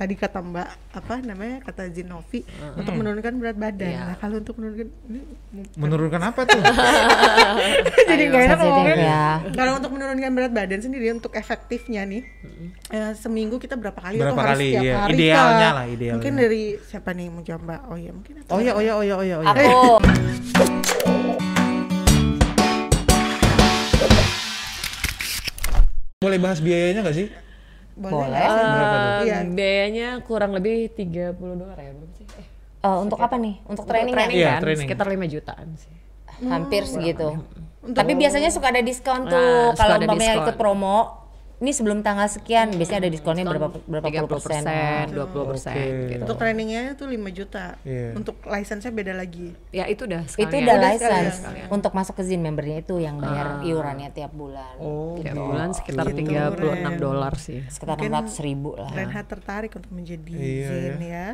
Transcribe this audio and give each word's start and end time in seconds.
tadi 0.00 0.16
kata 0.16 0.40
Mbak 0.40 0.68
apa 0.96 1.14
namanya 1.20 1.60
kata 1.60 1.92
Zinovi 1.92 2.40
untuk 2.72 2.96
menurunkan 2.96 3.36
berat 3.36 3.52
badan. 3.54 3.84
Iya. 3.86 4.00
Nah 4.02 4.16
kalau 4.16 4.40
untuk 4.40 4.56
menurunkan 4.56 4.88
ini 5.04 5.20
Menurunkan 5.76 6.22
apa 6.24 6.40
tuh? 6.42 6.56
jadi 8.08 8.22
nggak 8.26 8.42
enak 8.42 8.58
ngomongnya. 8.58 8.96
ya. 8.96 9.24
Kalau 9.52 9.72
untuk 9.76 9.92
menurunkan 9.92 10.32
berat 10.32 10.52
badan 10.52 10.80
sendiri 10.80 11.12
untuk 11.12 11.36
efektifnya 11.36 12.08
nih 12.08 12.24
eh, 12.88 13.12
seminggu 13.12 13.60
kita 13.60 13.76
berapa 13.76 14.00
kali 14.00 14.16
Berapa 14.16 14.32
atau 14.32 14.40
harus 14.42 14.56
kali, 14.56 14.68
setiap 14.72 14.82
iya. 14.82 14.96
hari 14.96 15.12
Idealnya 15.14 15.60
Kak? 15.60 15.76
lah, 15.76 15.84
idealnya. 15.86 16.14
Mungkin 16.16 16.34
dari 16.34 16.62
siapa 16.80 17.10
nih 17.12 17.26
mau 17.28 17.42
jawab 17.44 17.62
Mbak? 17.62 17.80
Oh 17.84 17.96
iya 17.96 18.10
mungkin. 18.10 18.34
atau- 18.40 18.54
Oh 18.56 18.60
ya, 18.62 18.72
oh 18.72 18.80
ya, 18.80 18.92
oh 18.96 19.04
ya, 19.04 19.14
oh 19.14 19.24
ya, 19.26 19.36
oh 19.36 19.44
ya. 19.44 19.52
Aku 19.52 20.00
Boleh 26.20 26.36
bahas 26.36 26.60
biayanya 26.60 27.00
nggak 27.00 27.16
sih? 27.16 27.28
Boleh. 28.00 28.40
Iya. 29.28 29.44
Eh, 29.44 29.52
biayanya 29.52 30.08
kurang 30.24 30.56
lebih 30.56 30.88
30 30.96 31.36
dolar 31.36 31.76
ya 31.76 31.92
belum 31.92 32.10
sih? 32.16 32.24
Eh, 32.32 32.46
eh, 32.88 32.96
untuk 32.96 33.20
apa 33.20 33.36
nih? 33.36 33.60
Untuk 33.68 33.84
untuk 33.84 33.92
training, 33.92 34.14
training 34.16 34.36
Iya, 34.40 34.50
kan 34.56 34.62
training. 34.64 34.88
sekitar 34.88 35.06
5 35.12 35.26
jutaan 35.28 35.68
sih. 35.76 35.92
Hampir 36.48 36.88
segitu. 36.88 37.36
Tapi 37.80 38.12
biasanya 38.16 38.48
suka 38.48 38.72
ada 38.72 38.80
diskon 38.80 39.28
Nah, 39.28 39.32
tuh 39.32 39.48
suka 39.76 39.80
kalau 39.84 39.94
umpamanya 40.00 40.34
ikut 40.40 40.56
promo. 40.56 41.19
Ini 41.60 41.70
sebelum 41.70 42.00
tanggal 42.00 42.24
sekian 42.26 42.72
biasanya 42.72 43.04
ada 43.04 43.10
diskonnya 43.10 43.44
berapa 43.44 43.68
berapa 43.78 44.00
puluh 44.02 44.24
30 44.24 44.32
persen. 44.32 44.62
persen, 44.64 45.04
20 45.12 45.44
persen 45.46 45.74
Oke. 45.76 46.08
gitu. 46.08 46.22
Untuk 46.24 46.36
trainingnya 46.36 46.82
itu 46.90 47.04
5 47.04 47.20
juta. 47.30 47.66
Iya. 47.82 48.08
Untuk 48.14 48.36
license-nya 48.42 48.88
beda 48.90 49.12
lagi. 49.12 49.52
Ya 49.70 49.84
itu 49.84 50.02
udah 50.02 50.24
Itu 50.24 50.32
sekalian. 50.40 50.56
udah 50.58 50.72
Udah 50.72 50.88
license 50.88 51.34
sekalian. 51.38 51.66
untuk 51.68 51.92
masuk 51.92 52.14
ke 52.14 52.22
Zin 52.22 52.40
membernya 52.40 52.80
itu 52.80 52.96
yang 52.96 53.16
bayar 53.16 53.60
iurannya 53.60 54.08
tiap 54.08 54.32
bulan. 54.32 54.72
Oh, 54.78 55.14
Tiap 55.14 55.30
gitu. 55.30 55.44
bulan 55.44 55.68
sekitar 55.70 56.04
Gitu, 56.06 56.18
36 56.24 56.56
Ren. 56.56 56.96
dolar 56.98 57.32
sih. 57.36 57.60
Sekitar 57.66 57.94
Mungkin 57.94 58.10
600 58.24 58.40
ribu 58.42 58.70
lah. 58.74 58.88
Reinhard 58.90 59.28
tertarik 59.28 59.72
untuk 59.74 59.92
menjadi 59.92 60.32
Iya, 60.32 60.64
Zin 60.66 60.96
ya. 60.98 61.26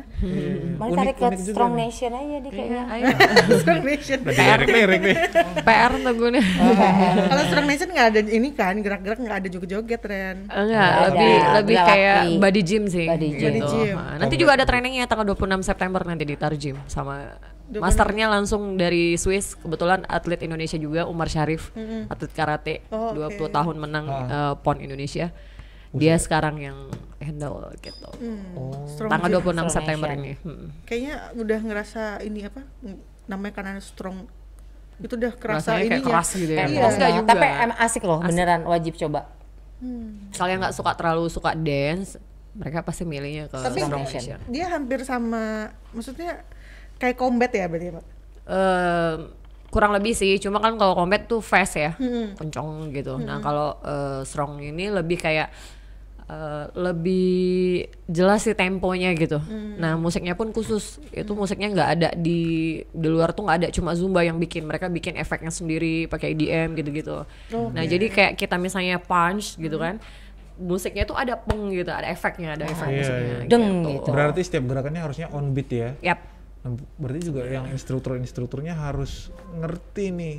Mau 0.75 0.87
Unik- 0.87 0.97
tarik 0.97 1.15
ke 1.15 1.23
unik 1.25 1.39
juga 1.41 1.55
Strong. 1.55 1.73
Nation 1.73 2.11
aja 2.13 2.35
deh 2.37 2.51
kayaknya. 2.51 2.83
Strong 3.63 3.81
Nation. 3.81 4.19
Lirik-lirik 4.27 5.01
nih. 5.07 5.17
PR 5.61 5.91
tuh 5.95 6.13
gue 6.13 6.29
nih. 6.31 6.45
Kalau 7.23 7.43
Strong 7.45 7.65
Nation 7.65 7.89
nggak 7.89 8.07
ada 8.09 8.19
ini 8.21 8.49
kan 8.51 8.75
gerak-gerak 8.77 9.17
nggak 9.17 9.37
ada 9.37 9.47
joget-joget 9.47 10.01
Ren. 10.17 10.37
Enggak, 10.43 10.65
Nggak 10.89 11.05
lebih 11.07 11.31
ada, 11.37 11.51
lebih 11.55 11.77
kayak 11.79 12.17
laki. 12.19 12.33
body 12.37 12.61
gym 12.63 12.83
sih. 12.87 13.05
Body 13.05 13.29
gym. 13.31 13.43
Body 13.43 13.61
gym. 13.63 13.95
Nah, 13.95 14.15
nanti 14.17 14.35
juga 14.35 14.51
ada 14.53 14.65
trainingnya 14.65 15.05
tanggal 15.05 15.25
26 15.27 15.37
September 15.61 16.01
nanti 16.01 16.23
di 16.23 16.33
Tarjim 16.33 16.75
sama 16.85 17.37
masternya 17.69 18.25
langsung 18.27 18.75
dari 18.75 19.13
Swiss. 19.15 19.53
Kebetulan 19.53 20.03
atlet 20.05 20.41
Indonesia 20.41 20.75
juga 20.75 21.05
Umar 21.05 21.27
Syarif, 21.27 21.69
atlet 22.07 22.31
karate, 22.31 22.75
Oh, 22.89 23.13
20 23.13 23.37
oke. 23.39 23.51
tahun 23.51 23.75
menang 23.77 24.05
eh, 24.07 24.53
PON 24.57 24.77
Indonesia. 24.79 25.29
Dia 25.89 26.15
sekarang 26.15 26.57
yang 26.57 26.77
handle 27.17 27.63
gitu. 27.77 28.09
Oh. 28.53 28.85
Strong 28.85 29.09
Tanggal 29.09 29.29
Gym. 29.31 29.39
26 29.39 29.47
Strong 29.47 29.69
September 29.71 30.07
Nation. 30.09 30.19
ini. 30.19 30.33
Hmm. 30.39 30.65
Kayaknya 30.83 31.13
udah 31.33 31.59
ngerasa 31.63 32.01
ini 32.21 32.39
apa? 32.43 32.61
Namanya 33.25 33.53
karena 33.53 33.73
strong 33.79 34.27
itu 34.97 35.13
udah 35.13 35.29
kerasa 35.31 35.77
ini 35.77 35.93
kayak 35.93 36.03
keras 36.03 36.29
gitu 36.33 36.51
ya. 36.51 36.65
Iya. 36.65 37.13
Juga. 37.15 37.29
Tapi 37.29 37.45
emang 37.61 37.79
asik 37.79 38.01
loh, 38.01 38.19
beneran 38.19 38.61
wajib 38.63 38.97
coba. 38.97 39.29
Kalian 40.33 40.57
nggak 40.61 40.75
suka 40.75 40.91
terlalu 40.97 41.29
suka 41.29 41.53
dance, 41.53 42.17
mereka 42.57 42.81
pasti 42.81 43.05
milihnya 43.05 43.45
ke 43.45 43.57
Tapi 43.57 43.85
Strong. 43.85 44.03
Nation. 44.09 44.39
dia 44.49 44.65
hampir 44.73 45.05
sama 45.05 45.69
maksudnya 45.93 46.41
kayak 46.97 47.13
combat 47.15 47.53
ya 47.53 47.69
berarti 47.69 47.93
Pak. 47.93 48.05
Eh, 48.47 49.15
kurang 49.67 49.91
lebih 49.93 50.15
sih 50.15 50.39
cuma 50.39 50.57
kan 50.63 50.79
kalau 50.79 50.95
combat 50.95 51.27
tuh 51.27 51.43
fast 51.43 51.75
ya 51.75 51.91
kencong 52.39 52.89
gitu 52.95 53.19
nah 53.19 53.43
kalau 53.43 53.75
eh, 53.83 54.23
strong 54.23 54.63
ini 54.63 54.87
lebih 54.87 55.19
kayak 55.19 55.51
eh, 56.27 56.65
lebih 56.75 57.87
jelas 58.07 58.43
sih 58.43 58.55
temponya 58.55 59.15
gitu. 59.15 59.39
Nah 59.79 59.95
musiknya 59.95 60.35
pun 60.35 60.51
khusus. 60.51 60.99
Itu 61.11 61.33
musiknya 61.33 61.71
nggak 61.71 61.89
ada 61.99 62.09
di 62.15 62.39
di 62.83 63.07
luar 63.07 63.31
tuh 63.31 63.47
nggak 63.47 63.57
ada. 63.63 63.67
Cuma 63.71 63.95
zumba 63.95 64.23
yang 64.23 64.37
bikin. 64.37 64.67
Mereka 64.67 64.91
bikin 64.91 65.15
efeknya 65.15 65.51
sendiri 65.51 66.07
pakai 66.07 66.35
EDM 66.35 66.75
gitu-gitu. 66.75 67.23
Nah 67.51 67.83
jadi 67.87 68.05
kayak 68.11 68.33
kita 68.35 68.55
misalnya 68.59 68.99
punch 68.99 69.55
gitu 69.55 69.79
kan 69.79 69.97
musiknya 70.57 71.05
tuh 71.05 71.13
ada 71.13 71.37
peng 71.37 71.69
gitu 71.69 71.93
ada 71.93 72.09
efeknya 72.09 72.57
ada 72.57 72.65
efek 72.65 72.89
Iya, 72.89 72.97
musiknya 72.97 73.21
iya. 73.21 73.45
Deng 73.45 73.65
gitu. 73.85 74.09
Berarti 74.09 74.41
setiap 74.41 74.63
gerakannya 74.65 75.01
harusnya 75.05 75.27
on 75.29 75.53
beat 75.53 75.69
ya. 75.69 75.93
Yap. 76.01 76.19
Nah, 76.65 76.71
Berarti 76.97 77.21
juga 77.29 77.45
yang 77.45 77.69
instruktur-instrukturnya 77.69 78.73
harus 78.73 79.29
ngerti 79.53 80.09
nih 80.09 80.35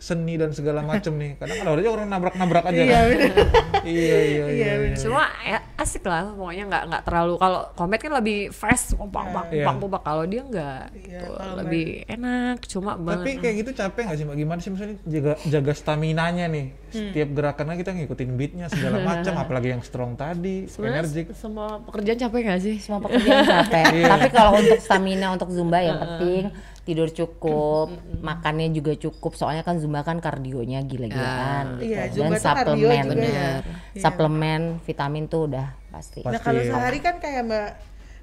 seni 0.00 0.34
dan 0.34 0.50
segala 0.50 0.80
macem 0.80 1.12
nih. 1.14 1.36
Kadang 1.36 1.60
ada 1.60 1.70
aja 1.76 1.90
orang 1.92 2.08
nabrak-nabrak 2.08 2.64
aja 2.66 2.82
kan. 2.82 3.04
iya, 3.84 4.18
iya, 4.24 4.44
iya, 4.48 4.72
iya. 4.80 4.96
Cuma 4.96 5.28
ya, 5.44 5.60
asik 5.76 6.02
lah, 6.02 6.32
pokoknya 6.32 6.64
nggak 6.66 6.82
nggak 6.88 7.02
terlalu 7.04 7.34
kalau 7.36 7.60
combat 7.76 8.00
kan 8.00 8.12
lebih 8.16 8.48
pompak 8.96 9.44
Iya. 9.52 9.64
pompak 9.68 9.74
pompak. 9.78 10.02
Kalau 10.02 10.24
dia 10.24 10.42
nggak, 10.42 10.82
Iya, 10.90 11.04
gitu. 11.04 11.26
kalau 11.36 11.54
lebih 11.60 11.84
enak. 12.08 12.56
Cuma 12.64 12.90
Tapi 12.96 13.04
banget. 13.04 13.36
kayak 13.38 13.54
gitu 13.60 13.70
capek 13.76 14.02
gak 14.08 14.16
sih 14.16 14.24
mbak? 14.24 14.36
Gimana 14.40 14.58
sih 14.58 14.70
misalnya 14.72 14.96
jaga, 15.04 15.32
jaga 15.44 15.72
stamina-nya 15.76 16.46
nih? 16.48 16.66
Setiap 16.90 17.28
gerakannya 17.30 17.76
kita 17.76 17.90
ngikutin 17.94 18.30
beatnya 18.34 18.66
segala 18.66 18.98
macam, 19.04 19.34
apalagi 19.36 19.68
yang 19.70 19.82
strong 19.84 20.16
tadi, 20.16 20.66
energik. 20.66 21.30
semua 21.36 21.78
pekerjaan 21.84 22.18
capek 22.18 22.40
nggak 22.48 22.60
sih? 22.60 22.76
Semua 22.80 22.98
pekerjaan 23.04 23.44
capek. 23.46 23.84
Iya. 23.94 24.06
Tapi 24.10 24.28
kalau 24.32 24.52
untuk 24.58 24.80
stamina 24.80 25.26
untuk 25.30 25.52
zumba 25.52 25.78
yang 25.78 26.00
penting 26.00 26.50
tidur 26.82 27.08
cukup, 27.08 27.92
makannya 28.18 28.70
juga 28.70 28.92
cukup. 28.94 29.32
Soalnya 29.32 29.60
kan 29.60 29.76
zumba 29.76 30.00
kan 30.00 30.18
kardionya 30.18 30.80
gila-gilaan 30.82 31.78
gitu. 31.78 31.92
Iya, 31.92 32.08
Dan 32.08 32.32
suplemen, 32.34 33.04
juga 33.06 33.20
ya. 33.20 33.46
Iya. 33.92 34.00
suplemen 34.00 34.60
vitamin 34.80 35.24
tuh 35.24 35.46
udah 35.46 35.66
pasti. 35.88 36.20
Nah 36.22 36.38
kalau 36.38 36.58
sehari 36.58 36.98
kan 36.98 37.16
kayak 37.16 37.42
Mbak 37.42 37.68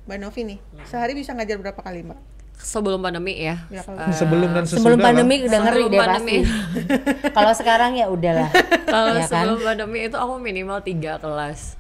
Mbak 0.04 0.18
Novi 0.18 0.42
nih, 0.46 0.60
sehari 0.84 1.14
bisa 1.14 1.32
ngajar 1.32 1.58
berapa 1.58 1.78
kali 1.78 2.02
Mbak? 2.02 2.20
Sebelum 2.58 2.98
pandemi 2.98 3.38
ya. 3.38 3.70
Ya 3.70 3.86
kalau 3.86 4.02
Eh, 4.02 4.10
Sebelum 4.12 4.50
dan 4.50 4.66
sesudah 4.66 4.82
Sebelum 4.82 4.98
lah. 4.98 5.06
pandemi 5.06 5.36
udah 5.40 5.60
ngeri 5.62 5.78
Sebelum 5.78 5.88
deh 5.88 6.00
pandemi. 6.00 6.36
pasti. 6.40 7.30
Kalau 7.38 7.52
sekarang 7.54 7.92
ya 7.94 8.06
udahlah. 8.08 8.50
Kalau 8.90 9.14
ya 9.14 9.22
kan? 9.22 9.46
sebelum 9.46 9.60
pandemi 9.62 10.00
itu 10.02 10.18
aku 10.18 10.34
minimal 10.38 10.80
tiga 10.82 11.14
kelas. 11.18 11.78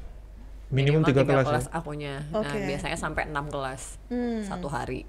minimum 0.68 1.00
tiga 1.02 1.24
kelas, 1.24 1.66
ya? 1.66 1.72
akunya. 1.72 2.14
Nah 2.28 2.44
Oke. 2.44 2.60
biasanya 2.62 2.94
sampai 2.94 3.26
enam 3.26 3.48
kelas 3.48 3.96
satu 4.44 4.68
hari. 4.68 5.08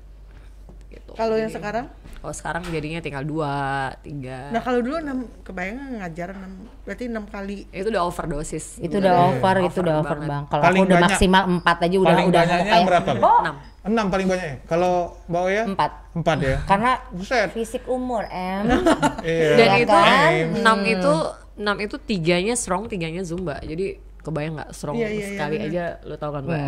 Gitu. 0.99 1.13
kalau 1.15 1.35
yang 1.35 1.49
sekarang? 1.49 1.87
Kalau 2.19 2.35
sekarang 2.35 2.63
jadinya 2.67 2.99
tinggal 2.99 3.23
dua, 3.23 3.55
tiga. 3.99 4.51
Nah 4.51 4.59
kalau 4.59 4.79
dulu 4.79 4.99
enam 4.99 5.19
kebayang 5.41 5.79
ngajar 5.97 6.33
enam 6.33 6.53
berarti 6.83 7.05
enam 7.07 7.25
kali. 7.25 7.71
itu 7.71 7.87
udah 7.89 8.03
overdosis. 8.05 8.77
Itu 8.77 8.99
udah 8.99 9.15
over, 9.31 9.55
itu 9.63 9.79
udah 9.79 9.97
over 9.99 10.19
bang. 10.21 10.43
Kalau 10.45 10.63
Paling 10.63 10.83
aku 10.83 10.89
udah 10.89 10.99
banyak- 10.99 11.11
maksimal 11.15 11.43
4 11.47 11.63
aja 11.81 11.97
udah 11.97 12.09
paling 12.09 12.27
udah 12.27 12.43
banyaknya 12.43 12.67
kayak 12.69 12.87
berapa? 12.89 13.11
Enam. 13.15 13.57
Enam 13.81 14.07
paling 14.09 14.27
banyak 14.27 14.45
ya? 14.45 14.57
Kalau 14.67 14.93
Mbak 15.25 15.43
Oya? 15.45 15.63
Empat. 15.65 15.91
Empat 16.13 16.37
ya? 16.41 16.57
Karena 16.65 16.91
Buset. 17.09 17.49
fisik 17.51 17.83
umur 17.87 18.27
em. 18.27 18.67
Iya. 19.23 19.51
Dan 19.55 19.69
Ya 19.69 19.77
itu 19.79 19.95
kan? 19.95 20.31
enam 20.59 20.79
itu 20.85 21.15
enam 21.57 21.77
itu 21.79 21.97
tiganya 21.99 22.55
strong, 22.55 22.87
tiganya 22.87 23.23
zumba. 23.23 23.59
Jadi 23.61 23.99
kebayang 24.29 24.61
nggak 24.61 24.71
strong 24.77 25.01
Iya, 25.01 25.09
iya, 25.09 25.17
iya, 25.17 25.29
sekali 25.33 25.57
bener. 25.57 25.69
aja 25.73 25.85
lo 26.05 26.15
tau 26.21 26.31
kan 26.37 26.43
mbak? 26.45 26.61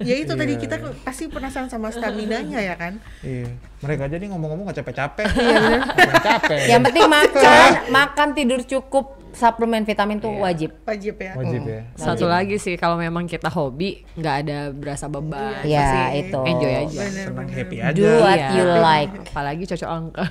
ya 0.00 0.14
itu 0.16 0.32
tadi 0.32 0.54
kita 0.56 0.76
pasti 1.04 1.24
penasaran 1.28 1.68
sama 1.68 1.92
stamina-nya 1.92 2.60
ya 2.64 2.74
kan. 2.80 2.96
Iya. 3.20 3.52
Mereka 3.84 4.08
aja 4.08 4.16
nih 4.16 4.28
ngomong-ngomong 4.32 4.72
gak 4.72 4.80
capek-capek. 4.80 5.28
Iya, 5.36 6.16
capek. 6.24 6.60
Yang 6.64 6.82
penting 6.88 7.04
makan, 7.12 7.70
makan 8.00 8.28
tidur 8.32 8.60
cukup, 8.64 9.15
suplemen 9.36 9.84
vitamin 9.84 10.16
tuh 10.16 10.32
wajib. 10.32 10.72
Wajib 10.82 11.14
ya. 11.14 11.36
Wajib 11.36 11.62
ya. 11.62 11.80
Satu 11.92 12.24
lagi 12.24 12.56
sih 12.56 12.74
kalau 12.74 12.96
memang 12.96 13.24
kita 13.24 13.46
hobi 13.46 14.00
nggak 14.14 14.36
ada 14.42 14.58
berasa 14.72 15.06
beban. 15.06 15.60
Iya, 15.60 15.76
pasti 15.78 16.00
itu. 16.18 16.40
Enjoy 16.42 16.72
aja. 16.74 16.96
Bener, 16.98 17.12
Senang 17.22 17.36
bener. 17.44 17.54
happy 17.54 17.76
aja. 17.78 17.92
Do 17.92 18.08
what 18.18 18.34
Iya. 18.34 18.48
you 18.50 18.64
like. 18.80 19.12
Apalagi 19.28 19.62
cocok 19.66 19.90
angka. 19.90 20.24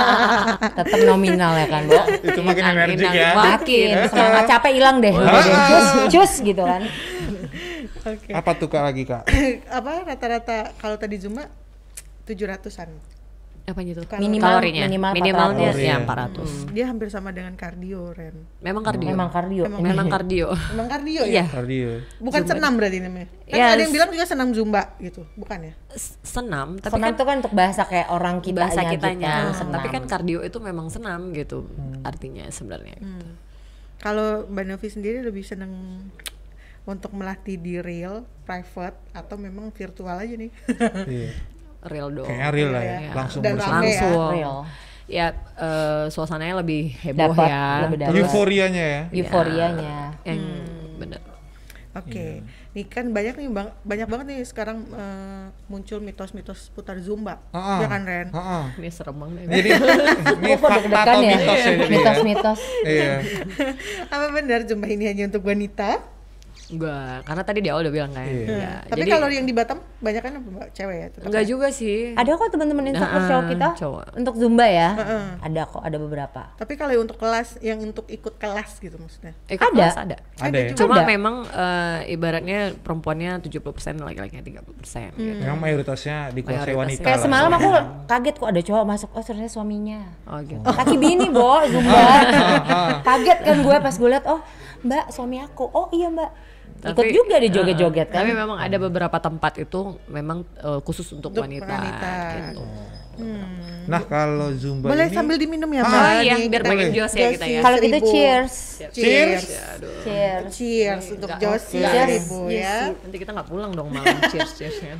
Tetap 0.78 1.00
nominal 1.04 1.52
ya 1.52 1.66
kan, 1.66 1.82
Bu? 1.84 1.98
Itu 2.22 2.40
makin 2.40 2.62
Inang, 2.62 2.76
energik 2.78 3.04
inang. 3.04 3.14
ya. 3.18 3.30
Makin 3.34 3.88
semangat 4.06 4.44
capek 4.46 4.72
hilang 4.72 4.96
deh. 5.02 5.14
Cus, 5.68 5.86
cus 6.08 6.32
gitu 6.40 6.62
kan. 6.62 6.82
Oke. 8.06 8.30
Apa 8.30 8.50
tuh 8.54 8.70
kak 8.70 8.82
lagi 8.86 9.02
kak? 9.02 9.26
Apa 9.82 10.06
rata-rata 10.06 10.70
kalau 10.78 10.94
tadi 10.94 11.18
Zumba 11.18 11.50
700-an. 12.24 13.17
Tuh? 13.68 14.04
Kalau- 14.04 14.20
Minimal- 14.20 14.48
kalorinya. 14.56 14.82
minimal 14.84 15.10
Minimalnya 15.12 15.68
400. 15.68 15.76
ya 15.76 15.84
Iya. 15.84 15.96
400. 16.00 16.50
Dia 16.70 16.84
hampir 16.86 17.08
sama 17.08 17.28
dengan 17.30 17.52
kardio 17.52 18.02
Ren. 18.10 18.36
Memang 18.58 18.80
kardio. 18.80 19.08
Memang 19.08 19.28
kardio. 19.28 19.64
Memang 19.68 20.06
kardio. 20.08 20.48
Emang 20.72 20.88
kardio 20.88 21.22
Iya. 21.22 21.44
ya? 21.44 21.44
Kardio. 21.46 21.90
Bukan 22.18 22.42
senam 22.44 22.72
berarti 22.74 22.98
namanya. 22.98 23.28
Kan 23.44 23.58
Yes. 23.58 23.68
ada 23.70 23.80
yang 23.80 23.92
bilang 23.92 24.10
juga 24.10 24.24
senam 24.24 24.48
Zumba 24.50 24.82
gitu, 24.98 25.22
bukan 25.34 25.58
ya? 25.62 25.74
Senam, 26.20 26.76
tapi 26.76 26.92
Senam 26.94 27.04
kan 27.04 27.12
tuh 27.14 27.26
kan 27.26 27.36
untuk 27.38 27.52
bahasa 27.52 27.82
kayak 27.84 28.08
orang 28.08 28.40
kitanya 28.40 28.60
bahasa 28.64 28.80
gitu 28.84 28.92
kitanya. 28.94 29.32
senam. 29.52 29.72
Tapi 29.74 29.86
kan 29.88 30.02
kardio 30.06 30.40
itu 30.40 30.58
memang 30.58 30.86
senam 30.88 31.32
gitu 31.32 31.64
artinya 32.02 32.48
sebenarnya. 32.48 32.96
Kalau 33.98 34.46
Mbak 34.46 34.64
Novi 34.64 34.88
sendiri 34.88 35.18
lebih 35.20 35.42
seneng 35.42 35.74
untuk 36.84 37.12
melatih 37.12 37.56
di 37.56 37.76
real, 37.78 38.24
private, 38.44 38.96
atau 39.12 39.36
memang 39.36 39.68
virtual 39.68 40.14
aja 40.14 40.32
nih? 40.32 40.48
Real 41.84 42.08
dong. 42.10 42.26
Kayaknya 42.26 42.48
real 42.50 42.70
lah 42.74 42.82
ya. 42.82 42.96
Iya. 42.98 43.10
Langsung 43.14 43.40
Dan 43.40 43.52
bersama. 43.54 43.74
rame 43.78 43.86
ya. 43.86 43.94
langsung. 43.94 44.30
Real. 44.34 44.56
Ya 45.08 45.26
eh, 45.56 46.04
suasananya 46.10 46.54
lebih 46.60 46.82
heboh 47.00 47.32
Dapat, 47.32 47.48
ya. 47.48 47.66
lebih 47.86 47.98
dapat. 47.98 48.14
Euforianya 48.18 48.84
ya. 48.84 49.02
Euforianya. 49.14 49.96
Yang 50.22 50.40
bener. 50.98 51.20
Oke, 51.96 52.46
Nih 52.78 52.84
kan 52.86 53.10
banyak 53.10 53.34
nih 53.34 53.48
bang, 53.50 53.74
banyak 53.82 54.06
banget 54.06 54.26
nih 54.30 54.40
sekarang 54.46 54.86
eh, 54.86 55.50
muncul 55.66 55.98
mitos-mitos 55.98 56.70
putar 56.70 56.94
zumba, 57.02 57.42
Heeh. 57.50 57.78
ya 57.82 57.86
kan 57.90 58.02
Ren? 58.06 58.28
Heeh. 58.30 58.64
Ini 58.78 58.88
serem 58.92 59.16
banget. 59.18 59.50
Jadi 59.50 59.68
ini 60.46 60.52
fakta 60.54 60.98
atau 61.02 61.20
ya? 61.24 61.30
mitos 61.34 61.58
ya 61.58 61.72
ya? 61.74 61.86
Mitos-mitos. 61.90 62.60
Iya. 62.86 63.12
Apa 64.14 64.26
benar 64.30 64.62
zumba 64.68 64.86
ini 64.86 65.10
hanya 65.10 65.26
untuk 65.26 65.42
wanita? 65.42 65.98
Enggak, 66.68 67.24
karena 67.24 67.42
tadi 67.42 67.58
di 67.60 67.68
awal 67.68 67.80
udah 67.82 67.94
bilang 67.94 68.12
kan. 68.12 68.22
Iya. 68.22 68.44
Ya, 68.46 68.72
Tapi 68.84 69.00
jadi- 69.00 69.10
kalau 69.10 69.26
yang 69.28 69.42
di 69.42 69.54
Batam 69.56 69.78
banyak 69.98 70.20
kan 70.20 70.32
cewek 70.70 70.96
ya? 70.96 71.06
tetap 71.08 71.24
enggak 71.24 71.44
ya? 71.44 71.48
juga 71.48 71.66
sih. 71.68 72.12
Ada 72.12 72.30
kok 72.30 72.48
teman-teman 72.50 72.84
instructor 72.86 73.16
Nah, 73.16 73.26
cowok 73.26 73.44
kita 73.48 73.68
cowok. 73.74 74.04
untuk 74.14 74.34
zumba 74.36 74.66
ya. 74.66 74.88
Heeh. 74.94 75.24
Ada 75.40 75.62
kok, 75.64 75.80
ada 75.80 75.96
beberapa. 75.96 76.42
Tapi 76.54 76.72
kalau 76.74 76.92
untuk 76.98 77.16
kelas, 77.16 77.56
yang 77.60 77.80
untuk 77.80 78.04
ikut 78.06 78.36
kelas 78.36 78.76
gitu 78.76 78.96
maksudnya? 78.96 79.32
Ikut 79.46 79.64
Ada. 79.64 79.74
kelas 79.74 79.96
ada. 79.98 80.16
Ada 80.38 80.58
ya? 80.58 80.70
Cuma 80.74 80.94
Ada. 80.94 81.06
memang 81.06 81.34
eh, 81.44 82.12
ibaratnya 82.12 82.58
perempuannya 82.76 83.40
70% 83.40 83.64
laki-lakinya 83.98 84.42
30% 84.42 85.10
gitu. 85.14 85.40
Memang 85.40 85.58
mayoritasnya 85.58 86.30
dikuasai 86.30 86.44
Mayoritasnya. 86.68 86.78
wanita. 86.78 87.02
Kayak 87.02 87.20
semalam 87.20 87.50
aku 87.50 87.68
kaget 88.06 88.34
kok 88.36 88.48
ada 88.48 88.60
cowok 88.60 88.84
masuk, 88.84 89.10
oh 89.10 89.22
ternyata 89.22 89.48
suaminya. 89.48 90.00
Oh 90.24 90.38
gitu. 90.40 90.60
Kaki 90.60 90.96
bini, 90.96 91.26
Bo, 91.28 91.64
zumba. 91.64 91.96
kaget 93.08 93.38
kan 93.40 93.56
gue 93.58 93.76
pas 93.78 93.94
gue 93.94 94.08
liat, 94.08 94.24
oh 94.26 94.40
mbak 94.78 95.10
suami 95.10 95.38
aku, 95.38 95.64
oh 95.66 95.88
iya 95.90 96.06
mbak. 96.06 96.30
Ikut 96.88 96.96
Tapi- 96.98 97.12
juga 97.12 97.34
di 97.36 97.48
joget-joget 97.48 98.08
kan. 98.08 98.20
Tapi 98.20 98.32
memang 98.32 98.56
ada 98.56 98.76
beberapa 98.78 99.16
tempat 99.18 99.52
itu 99.58 99.80
memang 100.06 100.42
eh, 100.56 100.80
khusus 100.80 101.06
untuk, 101.12 101.30
Untuk 101.30 101.44
wanita, 101.44 101.68
wanita. 101.68 102.10
gitu. 102.48 102.62
Nah 103.88 104.02
kalau 104.04 104.54
zumba 104.54 104.92
Boleh 104.92 105.08
ini 105.08 105.16
sambil 105.16 105.36
diminum 105.36 105.66
ya, 105.68 105.82
Ah, 105.82 105.88
Mbak? 105.88 106.12
iya, 106.22 106.34
Nih, 106.36 106.46
biar 106.46 106.62
kita- 106.62 106.70
makin 106.70 106.88
jos 106.92 107.12
ya 107.12 107.28
kita 107.34 107.46
ya. 107.48 107.60
Kalau 107.60 107.76
gitu 107.76 107.88
seribu. 107.90 108.08
cheers. 108.08 108.54
Cheers. 108.94 109.42
Cheers. 110.04 110.44
Cheers 110.54 111.04
untuk 111.12 111.28
Enggak, 111.28 111.40
Josie 111.42 111.82
enggak. 111.82 111.94
seribu 111.98 112.38
ya. 112.46 112.76
Nanti 112.94 113.16
kita 113.18 113.30
nggak 113.32 113.48
pulang 113.48 113.70
dong 113.74 113.88
malam 113.90 114.16
cheers 114.28 114.50
cheers 114.54 114.78
ya. 114.78 114.94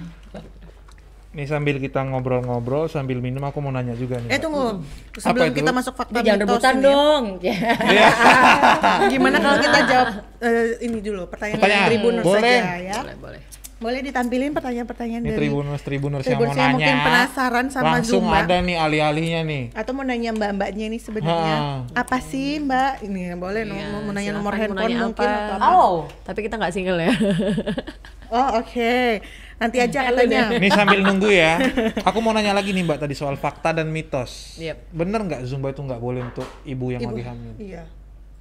Nih 1.29 1.45
sambil 1.45 1.77
kita 1.77 2.01
ngobrol-ngobrol 2.03 2.87
sambil 2.87 3.19
minum 3.19 3.41
aku 3.43 3.59
mau 3.59 3.69
nanya 3.69 3.93
juga 3.93 4.17
nih. 4.19 4.31
Eh 4.31 4.39
tunggu, 4.39 4.81
sebelum 5.15 5.47
itu? 5.47 5.57
kita 5.57 5.71
masuk 5.71 5.93
fakta 5.93 6.19
Jangan 6.19 6.39
mitos 6.39 6.49
rebutan 6.51 6.73
ini 6.73 6.81
ya. 6.81 6.89
dong. 6.89 7.25
Gimana 9.13 9.37
kalau 9.39 9.57
kita 9.59 9.79
jawab 9.85 10.09
eh, 10.41 10.67
ini 10.81 10.99
dulu 10.99 11.23
pertanyaan, 11.27 11.59
Pertanyaan. 11.59 11.85
dari 11.85 11.93
Tribuners 11.95 12.25
Boleh. 12.25 12.59
saja 12.59 12.77
ya? 12.79 12.97
Boleh 12.99 13.17
boleh. 13.19 13.41
Boleh 13.79 14.03
ditampilin 14.03 14.51
pertanyaan-pertanyaan 14.51 15.23
Ini 15.23 15.29
dari 15.29 15.39
tribuners 15.39 15.83
tribuners 15.83 16.25
yang 16.25 16.35
mau 16.35 16.51
Tribuners 16.51 16.57
yang 16.57 16.67
nanya. 16.67 16.75
mungkin 16.75 16.97
penasaran 17.07 17.67
sama 17.71 17.87
Langsung 17.95 18.23
Zumba. 18.27 18.43
ada 18.43 18.57
nih 18.59 18.75
alih-alihnya 18.77 19.41
nih. 19.45 19.65
atau 19.71 19.93
mau 19.93 20.03
nanya 20.03 20.31
mbak-mbaknya 20.33 20.85
ini 20.89 20.99
sebenarnya 20.99 21.57
Ha. 21.87 22.03
apa 22.03 22.19
sih 22.19 22.59
mbak 22.59 23.07
ini 23.07 23.37
boleh 23.37 23.63
Iya, 23.63 23.87
mau 23.95 24.11
nanya 24.11 24.33
nomor 24.35 24.51
handphone 24.53 24.83
mungkin 24.91 25.15
apa. 25.23 25.39
atau 25.39 25.55
apa 25.55 25.67
Oh. 25.71 25.95
Tapi 26.25 26.39
kita 26.43 26.59
nggak 26.59 26.75
single 26.75 26.99
ya. 26.99 27.13
oh 28.29 28.49
oke 28.59 29.23
nanti 29.59 29.77
aja 29.77 30.07
katanya 30.07 30.55
Nih 30.55 30.71
sambil 30.71 31.03
nunggu 31.07 31.29
ya. 31.29 31.59
Aku 32.03 32.19
mau 32.19 32.31
nanya 32.31 32.51
lagi 32.53 32.71
nih 32.71 32.81
Mbak 32.81 32.99
tadi 33.01 33.13
soal 33.13 33.35
fakta 33.35 33.71
dan 33.73 33.89
mitos. 33.89 34.55
Yep. 34.57 34.91
Bener 34.93 35.21
nggak 35.21 35.43
zumba 35.45 35.69
itu 35.69 35.81
nggak 35.81 35.99
boleh 35.99 36.23
untuk 36.25 36.47
ibu 36.63 36.89
yang 36.89 37.01
ibu 37.01 37.11
lagi 37.13 37.25
hamil? 37.25 37.53
iya 37.59 37.83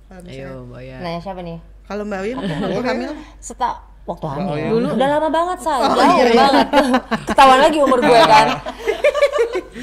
Ayo, 0.07 0.63
Boya. 0.63 0.97
Nanya 0.99 1.19
siapa 1.19 1.41
nih? 1.41 1.59
kalau 1.83 2.03
mbak 2.03 2.19
Win 2.21 2.35
waktu 2.35 2.79
hamil 2.81 3.11
Seta 3.37 3.79
waktu 4.03 4.25
hamil. 4.25 4.55
iya. 4.55 4.69
Dulu 4.69 4.87
udah 4.93 5.07
lama 5.09 5.29
banget 5.29 5.57
say, 5.57 5.71
Oh, 5.73 5.87
jauh 5.89 6.03
iya, 6.13 6.23
iya. 6.25 6.35
banget. 6.37 6.67
Ketahuan 7.27 7.59
lagi 7.61 7.77
umur 7.79 7.99
gue 7.99 8.19
kan. 8.21 8.47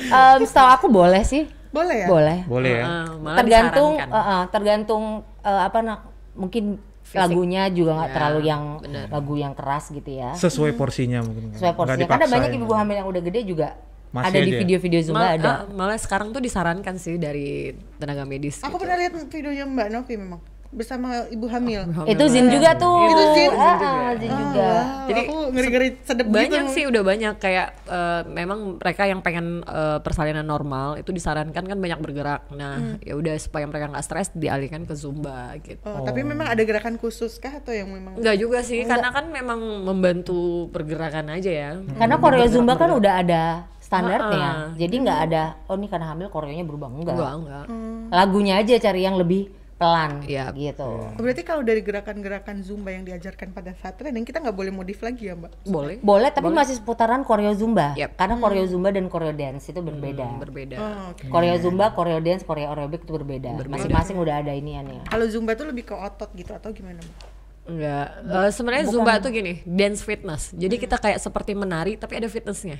Em, 0.06 0.40
setahu 0.44 0.68
aku 0.70 0.86
boleh 0.88 1.22
sih, 1.22 1.44
boleh 1.70 2.04
ya 2.04 2.06
boleh. 2.06 2.38
Boleh 2.44 2.72
ya. 2.76 2.86
Malah 3.16 3.36
tergantung 3.36 3.92
eh, 3.96 4.04
eh, 4.16 4.42
tergantung 4.48 5.02
eh, 5.40 5.60
apa 5.64 5.78
nak 5.80 5.98
mungkin 6.34 6.76
lagunya 7.12 7.68
juga 7.68 7.90
nggak 7.94 8.08
Ya, 8.08 8.14
terlalu 8.14 8.40
yang 8.42 8.62
bener. 8.78 9.06
lagu 9.06 9.34
yang 9.34 9.52
keras 9.52 9.84
gitu 9.88 10.10
ya. 10.10 10.32
Sesuai 10.32 10.72
porsinya 10.72 11.20
mungkin. 11.20 11.52
Sesuai 11.52 11.74
porsinya. 11.74 12.06
Karena 12.06 12.26
banyak 12.26 12.50
ibu 12.54 12.72
hamil 12.72 12.96
yang 12.96 13.08
udah 13.08 13.22
gede 13.22 13.40
juga 13.44 13.68
Masih 14.10 14.30
ada 14.30 14.38
di 14.38 14.48
aja. 14.48 14.58
video-video 14.60 15.00
Zumba 15.02 15.20
Mal- 15.20 15.34
ada. 15.36 15.46
ah, 15.46 15.58
malah 15.68 15.94
sekarang 15.94 16.30
tuh 16.30 16.38
disarankan 16.38 16.94
sih 16.96 17.18
dari 17.18 17.70
tenaga 17.98 18.22
medis. 18.22 18.58
aku 18.58 18.72
gitu. 18.72 18.80
pernah 18.80 18.96
lihat 18.96 19.12
videonya 19.20 19.64
mbak 19.64 19.88
Novi 19.90 20.14
memang 20.16 20.40
bersama 20.74 21.24
ibu 21.30 21.46
hamil. 21.46 21.86
Itu 22.10 22.24
Zin 22.26 22.50
juga 22.50 22.74
tuh. 22.74 23.06
Itu 23.08 23.24
Zin? 23.38 23.50
Ah, 23.54 23.78
ah, 23.78 24.08
Zin 24.18 24.30
juga. 24.34 24.68
Wow, 24.68 25.06
Jadi, 25.08 25.20
aku 25.24 25.36
ngeri-ngeri 25.54 25.88
sedep 26.02 26.26
banyak 26.26 26.64
gitu. 26.66 26.74
sih 26.74 26.84
udah 26.90 27.02
banyak. 27.06 27.34
Kayak 27.38 27.68
eh, 27.86 28.22
memang 28.26 28.82
mereka 28.82 29.02
yang 29.06 29.20
pengen 29.22 29.62
eh, 29.62 29.98
persalinan 30.02 30.44
normal 30.44 30.98
itu 30.98 31.14
disarankan 31.14 31.64
kan 31.64 31.78
banyak 31.78 31.98
bergerak. 32.02 32.50
Nah 32.52 32.98
ya 33.00 33.14
udah 33.14 33.34
supaya 33.38 33.64
mereka 33.70 33.88
nggak 33.88 34.04
stres 34.04 34.28
dialihkan 34.34 34.84
ke 34.84 34.94
zumba 34.98 35.54
gitu. 35.62 35.86
Oh, 35.86 36.02
tapi 36.02 36.26
memang 36.26 36.50
ada 36.50 36.62
gerakan 36.66 36.98
khusus 36.98 37.38
kah 37.38 37.62
atau 37.62 37.70
yang 37.70 37.88
memang 37.88 38.18
Enggak 38.18 38.36
juga 38.36 38.60
sih 38.66 38.82
karena 38.82 39.08
kan 39.14 39.30
memang 39.30 39.60
membantu 39.86 40.68
pergerakan 40.74 41.30
aja 41.30 41.50
ya. 41.50 41.70
Karena 41.96 42.16
koreo 42.18 42.46
Zumba 42.50 42.74
kan 42.74 42.90
udah 42.90 43.12
ada 43.22 43.44
standarnya. 43.78 44.50
Ah, 44.50 44.68
Jadi 44.74 44.94
nggak 45.04 45.18
ada 45.30 45.44
oh 45.70 45.76
ini 45.78 45.86
karena 45.86 46.10
hamil 46.10 46.28
koreonya 46.32 46.64
berubah. 46.66 46.88
Enggak. 46.90 47.14
enggak 47.14 47.32
enggak 47.38 47.64
Lagunya 48.10 48.54
aja 48.58 48.74
cari 48.80 49.00
yang 49.06 49.16
lebih 49.20 49.63
pelan 49.74 50.22
Iya. 50.24 50.54
gitu. 50.54 51.10
Berarti 51.18 51.42
kalau 51.42 51.66
dari 51.66 51.82
gerakan-gerakan 51.82 52.62
Zumba 52.62 52.94
yang 52.94 53.02
diajarkan 53.02 53.50
pada 53.50 53.74
saat 53.74 53.98
training 53.98 54.22
kita 54.22 54.38
nggak 54.38 54.54
boleh 54.54 54.70
modif 54.70 55.02
lagi 55.02 55.28
ya, 55.28 55.34
Mbak? 55.34 55.66
boleh 55.66 55.96
Boleh 56.00 56.30
tapi 56.30 56.48
masih 56.48 56.78
seputaran 56.78 57.26
koreo 57.26 57.50
Zumba. 57.58 57.92
Yap. 57.98 58.14
Karena 58.14 58.38
koreo 58.38 58.64
Zumba 58.70 58.94
dan 58.94 59.10
koreo 59.10 59.34
dance 59.34 59.68
itu 59.68 59.80
berbeda. 59.82 60.26
berbeda 60.38 60.76
Oh, 60.78 61.10
oke. 61.10 61.26
Koreo 61.28 61.56
Zumba, 61.58 61.90
koreo 61.92 62.22
dance, 62.22 62.46
koreo 62.46 62.70
aerobik 62.70 63.02
itu 63.02 63.12
berbeda. 63.12 63.58
Masing-masing 63.66 64.16
udah 64.16 64.40
ada 64.46 64.52
iniannya. 64.54 65.10
Kalau 65.10 65.26
Zumba 65.26 65.58
tuh 65.58 65.66
lebih 65.68 65.90
ke 65.90 65.94
otot 65.94 66.30
gitu 66.38 66.54
atau 66.54 66.70
gimana, 66.70 67.02
Mbak? 67.02 67.33
Enggak. 67.64 68.06
Eh, 68.22 68.50
sebenarnya 68.50 68.84
zumba 68.86 69.18
tuh 69.18 69.28
gini 69.28 69.60
dance 69.64 70.00
fitness. 70.00 70.50
Jadi 70.52 70.74
kita 70.76 70.96
kayak 70.96 71.16
seperti 71.16 71.52
menari 71.52 71.94
tapi 71.94 72.16
ada 72.16 72.26
fitnessnya. 72.26 72.78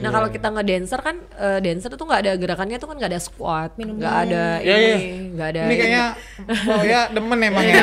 Nah 0.00 0.08
kalau 0.08 0.26
kita 0.26 0.46
ngedancer 0.48 0.98
kan 0.98 1.16
eh, 1.34 1.58
dancer 1.60 1.90
tuh 1.90 2.02
nggak 2.02 2.20
ada 2.22 2.32
gerakannya 2.34 2.76
tuh 2.76 2.86
kan 2.86 2.94
nggak 2.96 3.08
ada 3.08 3.18
squat 3.18 3.70
nggak 3.74 4.14
ada 4.24 4.42
Ya, 4.58 4.72
ya. 4.72 4.94
ini 4.96 5.32
nggak 5.32 5.46
ada 5.48 5.60
Ini 5.64 5.74
kayaknya 5.74 6.04
oh 6.72 6.82
ya 6.82 7.00
demen 7.08 7.38
emang 7.40 7.62
ya. 7.62 7.82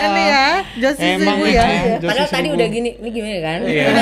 Ini 0.00 0.22
ya, 0.26 0.46
Josie 0.76 1.06
Emang 1.16 1.36
Ibu 1.36 1.44
ini 1.44 1.54
ya. 1.54 1.64
Padahal 1.98 2.28
tadi 2.28 2.48
udah 2.50 2.66
gini, 2.68 2.88
ini 2.96 3.08
gimana 3.08 3.38
kan? 3.40 3.58
Iya. 3.64 3.86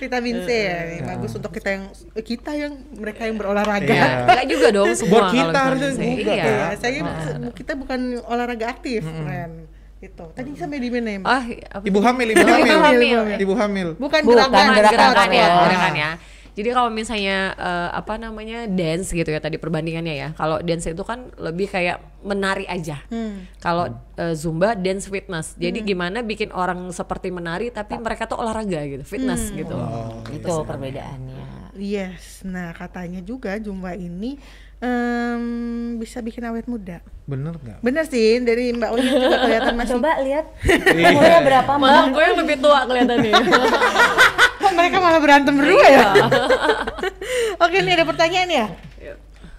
Vitamin 0.00 0.36
C 0.42 0.48
ya, 0.50 0.76
nih, 0.84 0.98
bagus 1.04 1.30
untuk 1.32 1.50
kita 1.50 1.68
yang 1.70 1.84
kita 2.16 2.50
yang 2.52 2.72
mereka 2.92 3.20
yang 3.24 3.36
berolahraga. 3.36 3.86
Iya. 3.86 4.06
Enggak 4.24 4.44
juga 4.46 4.66
dong 4.72 4.88
semua 4.92 5.10
Buat 5.12 5.26
kita 5.30 5.58
harusnya 5.62 5.90
saya. 5.92 6.12
juga, 6.12 6.32
Iya. 6.32 6.44
Ya, 6.44 6.66
saya 6.74 6.90
kita 7.52 7.72
bukan 7.74 8.00
olahraga 8.24 8.66
aktif, 8.68 9.00
Ren. 9.26 9.52
Itu. 10.02 10.26
Tadi 10.34 10.50
sampai 10.58 10.82
di 10.82 10.90
mana 10.90 11.10
ya? 11.14 11.18
Ah, 11.22 11.44
apa 11.78 11.84
Ibu 11.86 11.98
hamil, 12.02 12.28
ibu 12.34 12.42
hamil. 12.42 12.66
Ibu 12.66 12.82
hamil. 12.82 13.18
Ibu 13.38 13.54
hamil. 13.54 13.88
Bukan 14.02 14.20
Bukan, 14.26 14.50
gerakan, 14.50 14.66
gerakan, 14.74 14.92
gerakan 14.98 15.28
ya, 15.30 15.46
gerakan. 15.46 15.62
gerakan 15.70 15.94
ya. 15.94 16.10
Jadi 16.52 16.68
kalau 16.68 16.90
misalnya 16.92 17.56
eh, 17.56 17.88
apa 17.96 18.20
namanya 18.20 18.68
dance 18.68 19.08
gitu 19.16 19.24
ya 19.24 19.40
tadi 19.40 19.56
perbandingannya 19.56 20.14
ya. 20.14 20.28
Kalau 20.36 20.60
dance 20.60 20.84
itu 20.84 21.00
kan 21.00 21.32
lebih 21.40 21.70
kayak 21.70 22.02
menari 22.26 22.68
aja. 22.68 23.00
Kalau 23.56 23.88
eh, 24.20 24.34
zumba 24.36 24.76
dance 24.76 25.08
fitness. 25.08 25.56
Jadi 25.56 25.80
gimana 25.80 26.20
bikin 26.20 26.52
orang 26.52 26.92
seperti 26.92 27.32
menari 27.32 27.72
tapi 27.72 27.96
mereka 27.96 28.28
tuh 28.28 28.36
olahraga 28.42 28.84
gitu, 28.84 29.06
fitness 29.06 29.48
gitu. 29.54 29.72
Itu 30.28 30.66
perbedaannya. 30.68 31.72
Yes. 31.72 32.44
Nah, 32.44 32.76
katanya 32.76 33.24
juga 33.24 33.56
Zumba 33.56 33.96
ini 33.96 34.36
em, 34.82 35.42
bisa 36.02 36.18
bikin 36.18 36.42
awet 36.50 36.66
muda. 36.66 36.98
Bener 37.24 37.54
nggak? 37.54 37.78
Bener 37.80 38.04
sih, 38.10 38.42
dari 38.42 38.74
Mbak 38.74 38.90
Oyin 38.92 39.06
juga 39.14 39.38
kelihatan 39.46 39.74
masih 39.78 39.94
Coba 39.96 40.10
lihat 40.26 40.46
umurnya 40.90 41.40
berapa 41.46 41.72
mbak? 41.78 41.88
Malah 41.88 42.06
gue 42.10 42.22
yang 42.26 42.36
lebih 42.42 42.56
tua 42.58 42.80
kelihatannya. 42.90 43.32
Kok 44.58 44.72
mereka 44.74 44.96
malah 44.98 45.20
berantem 45.22 45.54
berdua 45.54 45.86
ya? 45.86 46.06
Oke, 47.64 47.76
nih 47.80 47.94
ada 47.94 48.04
pertanyaan 48.06 48.50
ya? 48.50 48.66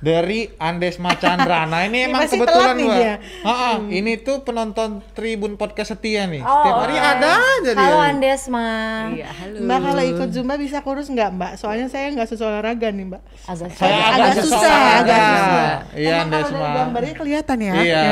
Dari 0.04 0.52
Andes 0.58 1.00
Macandra. 1.00 1.64
Nah 1.64 1.82
ini 1.82 1.96
Ini 1.98 2.00
emang 2.06 2.22
masih 2.22 2.36
kebetulan 2.36 2.76
nih 2.76 2.84
Mbak. 2.84 2.98
dia. 2.98 3.14
Ha-ha, 3.42 3.72
Ini 3.82 4.12
tuh 4.20 4.44
penonton 4.44 4.90
Tribun 5.14 5.56
Podcast 5.56 5.96
setia 5.96 6.28
nih. 6.28 6.44
Oh, 6.44 6.52
Setiap 6.60 6.76
hari 6.78 6.94
oke. 6.94 7.08
ada 7.08 7.30
aja 7.32 7.72
dia. 7.72 7.80
Halo 7.80 7.98
Andesma. 7.98 8.68
Iya, 9.10 9.30
halo. 9.32 9.58
Mbak 9.64 9.80
kalau 9.80 10.04
ikut 10.06 10.30
Zumba 10.30 10.56
bisa 10.56 10.78
kurus 10.80 11.08
nggak 11.08 11.30
Mbak? 11.32 11.52
Soalnya 11.56 11.88
saya 11.88 12.12
nggak 12.12 12.28
sesuai 12.28 12.50
olahraga 12.52 12.88
nih 12.90 13.06
Mbak. 13.08 13.22
Agak 13.46 13.70
Saya 13.72 13.96
Agak 13.96 14.12
agak 14.14 14.34
susah, 14.38 14.60
susah, 14.60 14.76
agak 15.00 15.16
susah. 15.16 15.72
Iya 15.94 16.10
Emang 16.10 16.20
Andes 16.22 16.36
kalau 16.36 16.52
dari 16.52 16.60
mah. 16.60 16.76
gambarnya 16.78 17.14
kelihatan 17.16 17.58
ya? 17.58 17.74
Iya. 17.74 18.04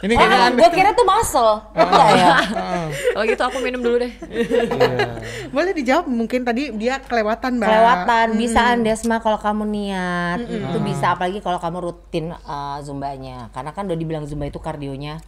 Ini 0.00 0.12
Oh, 0.12 0.18
kayaknya 0.18 0.38
Andes. 0.42 0.56
gue 0.56 0.70
kira 0.72 0.90
tuh 0.90 1.04
muscle. 1.04 1.52
Enggak 1.74 2.08
ya? 2.10 2.28
Heeh. 2.40 2.86
Kalau 3.10 3.24
gitu 3.26 3.42
aku 3.44 3.58
minum 3.60 3.80
dulu 3.82 3.96
deh. 3.98 4.12
Iya. 4.24 5.20
Boleh 5.50 5.72
dijawab 5.74 6.08
mungkin 6.08 6.40
tadi 6.42 6.72
dia 6.72 6.96
kelewatan 6.98 7.60
Mbak. 7.60 7.68
Kelewatan 7.68 8.26
bisa 8.34 8.60
Andesma 8.70 9.20
kalau 9.20 9.36
kamu 9.36 9.64
niat. 9.66 10.40
Itu 10.40 10.80
bisa 10.80 11.09
apalagi 11.14 11.38
kalau 11.40 11.58
kamu 11.58 11.78
rutin 11.80 12.30
uh, 12.32 12.78
zumbanya. 12.80 13.48
Karena 13.50 13.70
kan 13.70 13.86
udah 13.86 13.98
dibilang 13.98 14.24
zumba 14.26 14.46
itu 14.46 14.58
kardionya 14.58 15.18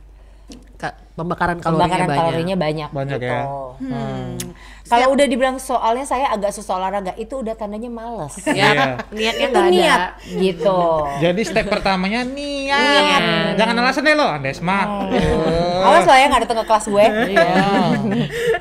ka- 0.77 0.97
pembakaran 1.17 1.61
kalorinya 1.61 1.79
pembakaran 1.79 2.09
banyak. 2.09 2.19
kalorinya 2.21 2.57
banyak. 2.57 2.89
Banyak 2.93 3.19
gitu. 3.21 3.27
ya? 3.31 3.43
Hmm. 3.79 4.37
Kalau 4.83 5.07
udah 5.17 5.27
dibilang 5.31 5.57
soalnya 5.57 6.05
saya 6.05 6.29
agak 6.29 6.53
susah 6.53 6.77
olahraga 6.77 7.17
itu 7.17 7.41
udah 7.41 7.55
tandanya 7.57 7.89
males. 7.89 8.37
Ya, 8.53 9.01
niatnya 9.09 9.47
itu 9.49 9.57
nggak 9.57 9.65
ada. 9.65 9.73
niat 9.73 10.01
gitu. 10.37 10.81
Jadi 11.23 11.41
step 11.47 11.67
pertamanya 11.71 12.21
niat. 12.27 13.57
Jangan 13.57 13.75
alasan 13.81 14.05
deh 14.05 14.15
lo, 14.17 14.29
Andesma. 14.29 14.79
Oh. 14.85 15.72
Awas 15.83 16.05
lo 16.07 16.15
ya 16.15 16.27
nggak 16.31 16.43
datang 16.47 16.59
ke 16.63 16.67
kelas 16.71 16.87
gue. 16.89 17.07
Ah. 17.37 17.91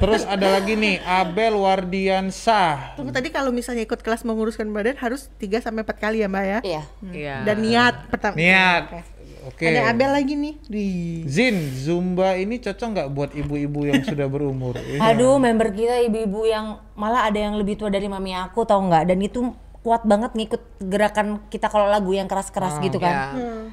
Terus 0.01 0.21
ada 0.25 0.47
lagi 0.57 0.73
nih, 0.73 0.97
Abel 1.05 1.53
Wardiansah. 1.55 2.97
Tunggu 2.97 3.13
tadi 3.13 3.29
kalau 3.29 3.53
misalnya 3.53 3.85
ikut 3.85 4.01
kelas 4.01 4.25
menguruskan 4.25 4.67
badan 4.73 4.97
harus 4.97 5.29
3 5.37 5.61
sampai 5.61 5.85
4 5.85 5.95
kali 6.01 6.17
ya, 6.25 6.27
Mbak 6.27 6.45
ya? 6.45 6.59
Iya. 6.65 6.83
Iya. 7.13 7.35
Dan 7.45 7.57
niat 7.61 7.95
pertama. 8.09 8.35
Niat. 8.35 8.83
Oke. 8.89 9.01
Oke. 9.41 9.73
Ada 9.73 9.89
Abel 9.89 10.13
lagi 10.13 10.37
nih. 10.37 10.53
Di 10.69 10.87
Zin, 11.25 11.73
Zumba 11.73 12.37
ini 12.37 12.61
cocok 12.61 12.87
nggak 12.93 13.09
buat 13.09 13.31
ibu-ibu 13.33 13.89
yang 13.89 14.05
sudah 14.05 14.29
berumur? 14.29 14.77
Iya. 14.77 15.01
Aduh, 15.01 15.41
member 15.41 15.73
kita 15.73 15.97
ibu-ibu 16.05 16.45
yang 16.45 16.77
malah 16.93 17.25
ada 17.25 17.41
yang 17.41 17.57
lebih 17.57 17.73
tua 17.73 17.89
dari 17.89 18.05
mami 18.05 18.37
aku 18.37 18.61
tau 18.69 18.77
nggak? 18.85 19.09
Dan 19.09 19.17
itu 19.25 19.49
kuat 19.81 20.05
banget 20.05 20.37
ngikut 20.37 20.61
gerakan 20.77 21.41
kita 21.49 21.65
kalau 21.65 21.89
lagu 21.89 22.13
yang 22.13 22.29
keras-keras 22.29 22.77
gitu 22.85 23.01
kan. 23.01 23.13
ya. 23.13 23.25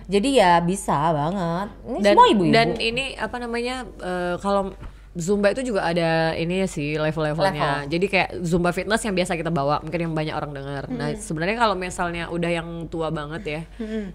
Jadi 0.08 0.28
ya 0.40 0.56
bisa 0.64 0.96
banget. 1.12 1.68
Ini 1.84 2.00
dan 2.00 2.12
semua 2.16 2.26
ibu-ibu. 2.32 2.52
dan 2.54 2.68
ini 2.80 3.04
apa 3.20 3.36
namanya 3.36 3.84
eh, 4.00 4.36
kalau 4.40 4.72
Zumba 5.18 5.50
itu 5.50 5.74
juga 5.74 5.82
ada 5.82 6.30
ini 6.38 6.62
ya 6.62 6.68
sih 6.70 6.94
level-levelnya. 6.94 7.90
Jadi 7.90 8.06
kayak 8.06 8.38
Zumba 8.38 8.70
fitness 8.70 9.02
yang 9.02 9.18
biasa 9.18 9.34
kita 9.34 9.50
bawa, 9.50 9.82
mungkin 9.82 10.00
yang 10.06 10.14
banyak 10.14 10.30
orang 10.30 10.52
dengar. 10.54 10.86
Nah, 10.86 11.10
sebenarnya 11.18 11.58
kalau 11.58 11.74
misalnya 11.74 12.30
udah 12.30 12.46
yang 12.46 12.86
tua 12.86 13.10
banget 13.10 13.42
ya, 13.42 13.60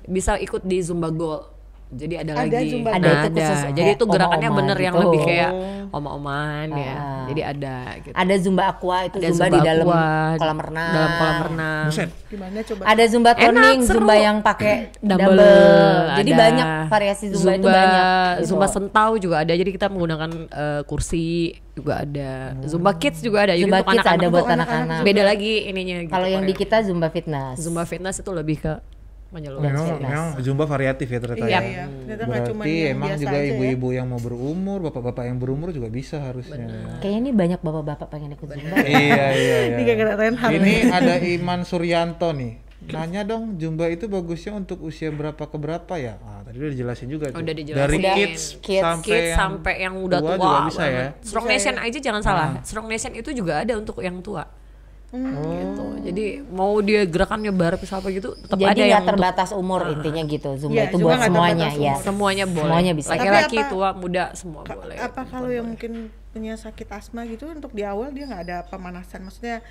bisa 0.08 0.40
ikut 0.40 0.64
di 0.64 0.80
Zumba 0.80 1.12
Gold. 1.12 1.53
Jadi 1.94 2.16
ada, 2.18 2.32
Ada 2.34 2.58
lagi. 2.58 2.70
Zumba 2.72 2.90
Nah. 2.90 2.98
Ada 2.98 3.10
itu 3.14 3.30
khusus 3.36 3.62
Jadi 3.74 3.90
itu 3.94 4.06
gerakannya 4.08 4.50
oma-oma 4.50 4.60
bener 4.64 4.78
yang 4.80 4.94
gitu. 4.94 5.04
lebih 5.06 5.20
kayak 5.24 5.52
oma-oman 5.94 6.68
ya. 6.74 6.96
Ah. 6.96 7.24
Jadi 7.24 7.42
ada 7.46 7.76
gitu. 8.02 8.14
ada 8.18 8.36
zumba 8.42 8.64
aqua 8.68 8.98
itu 9.06 9.18
Ada 9.22 9.30
zumba, 9.30 9.48
di 9.48 9.60
dalam 9.62 9.86
aqua, 9.88 10.06
kolam 10.42 10.60
renang. 10.60 10.90
Dalam 10.92 11.12
kolam 11.14 11.38
renang. 11.48 11.86
Buset. 11.88 12.10
gimana 12.28 12.60
coba? 12.66 12.82
Ada 12.90 13.04
zumba 13.06 13.30
Enak, 13.32 13.42
toning, 13.46 13.80
seru. 13.86 13.98
zumba 14.02 14.14
yang 14.18 14.38
pakai 14.42 14.74
Dumbbell, 15.08 15.38
dumbbell. 15.38 16.18
Jadi 16.18 16.32
ada. 16.34 16.42
banyak 16.42 16.68
variasi 16.90 17.26
zumba, 17.30 17.52
itu 17.54 17.68
banyak. 17.70 18.34
gitu. 18.42 18.46
Zumba 18.50 18.68
sentau 18.68 19.12
juga 19.22 19.36
ada. 19.46 19.54
Jadi 19.54 19.70
kita 19.70 19.88
menggunakan 19.88 20.30
eh, 20.50 20.82
kursi 20.84 21.26
juga 21.74 21.94
ada. 22.02 22.58
Zumba 22.66 22.92
kids 22.98 23.22
juga 23.22 23.46
ada. 23.46 23.54
Jadi 23.54 23.70
Zumba 23.70 23.80
kids 23.86 24.02
ada 24.02 24.10
anak-anak 24.18 24.34
buat 24.34 24.44
tuh 24.44 24.56
anak-anak. 24.58 25.00
Beda 25.06 25.22
lagi 25.22 25.54
ininya. 25.70 25.96
gitu, 26.02 26.10
Kalau 26.10 26.28
yang 26.28 26.44
di 26.44 26.54
kita 26.54 26.82
zumba 26.82 27.14
fitness. 27.14 27.62
Zumba 27.62 27.86
fitness 27.86 28.18
itu 28.18 28.32
lebih 28.34 28.58
ke 28.60 28.74
menyeluruh. 29.34 29.60
Memang, 29.60 29.86
memang 29.98 30.28
Zumba 30.40 30.64
variatif 30.64 31.10
ya 31.10 31.18
ternyata 31.18 31.44
Iya, 31.44 31.52
ya. 31.52 31.62
iya. 31.62 31.86
Ternyata 31.90 32.24
Berarti 32.54 32.70
yang 32.70 32.94
emang 32.94 33.12
juga 33.18 33.38
ya. 33.38 33.50
ibu-ibu 33.52 33.88
yang 33.90 34.06
mau 34.06 34.22
berumur, 34.22 34.80
bapak-bapak 34.86 35.24
yang 35.26 35.38
berumur 35.38 35.74
juga 35.74 35.90
bisa 35.90 36.22
harusnya. 36.22 36.70
Kayaknya 37.02 37.20
ini 37.20 37.32
banyak 37.34 37.60
bapak-bapak 37.60 38.08
pengen 38.08 38.38
ikut 38.38 38.48
zumba. 38.48 38.76
iya 38.80 39.26
iya 39.34 39.58
iya. 39.74 39.78
Ini 40.54 40.74
ada 40.88 41.18
Iman 41.20 41.66
Suryanto 41.66 42.30
nih. 42.32 42.62
Nanya 42.94 43.24
dong, 43.24 43.56
Zumba 43.56 43.88
itu 43.88 44.12
bagusnya 44.12 44.52
untuk 44.54 44.84
usia 44.84 45.08
berapa 45.08 45.40
ke 45.40 45.56
berapa 45.56 45.94
ya? 45.96 46.20
Ah, 46.20 46.44
tadi 46.44 46.60
udah 46.60 46.72
dijelasin 46.76 47.08
juga 47.08 47.32
tuh. 47.32 47.40
Udah 47.40 47.56
dijelasin. 47.56 47.80
Dari 47.80 47.98
Udah. 47.98 48.16
kids, 48.20 48.44
Kids. 48.60 48.84
sampai 48.84 49.08
Kids 49.08 49.24
yang 49.24 49.40
sampai 49.40 49.74
yang 49.80 49.94
udah 49.96 50.20
tua, 50.20 50.36
juga 50.36 50.58
bisa 50.68 50.84
banget. 50.84 50.92
ya. 50.92 51.08
Strong 51.24 51.46
Nation 51.48 51.76
aja 51.80 51.98
jangan 52.04 52.22
salah. 52.22 52.48
Strong 52.60 52.88
Nation 52.92 53.12
itu 53.16 53.30
juga 53.32 53.64
ada 53.64 53.74
untuk 53.80 54.04
yang 54.04 54.20
tua. 54.20 54.44
Gitu. 55.14 55.84
Jadi 56.04 56.26
mau 56.50 56.74
dia 56.82 57.06
gerakannya 57.06 57.54
barepis 57.54 57.94
apa 57.94 58.10
gitu, 58.10 58.34
tetap 58.34 58.58
Jadi 58.58 58.66
ada 58.66 58.74
yang 58.74 58.90
nggak 58.90 58.98
untuk 59.00 59.12
terbatas 59.14 59.50
umur 59.54 59.82
intinya 59.88 60.22
gitu. 60.26 60.50
Zumba 60.58 60.74
Iya, 60.74 60.84
itu 60.90 60.98
buat 60.98 61.22
semuanya 61.22 61.30
terbatas 61.70 61.74
ya. 61.78 61.94
umur. 61.94 62.02
semuanya 62.02 62.46
boleh. 62.50 62.66
Semuanya 62.66 62.92
bisa. 62.98 63.10
Laki-laki, 63.14 63.58
tua, 63.70 63.90
muda 63.94 64.24
semua 64.34 64.62
Ka- 64.66 64.74
boleh. 64.74 64.98
apa 64.98 65.22
kalau 65.24 65.50
yang 65.50 65.70
mungkin 65.70 66.10
punya 66.34 66.58
sakit 66.58 66.90
asma 66.90 67.30
gitu 67.30 67.46
untuk 67.46 67.70
di 67.72 67.86
awal 67.86 68.10
dia 68.10 68.26
nggak 68.26 68.44
ada 68.50 68.58
pemanasan 68.66 69.22
maksudnya 69.22 69.62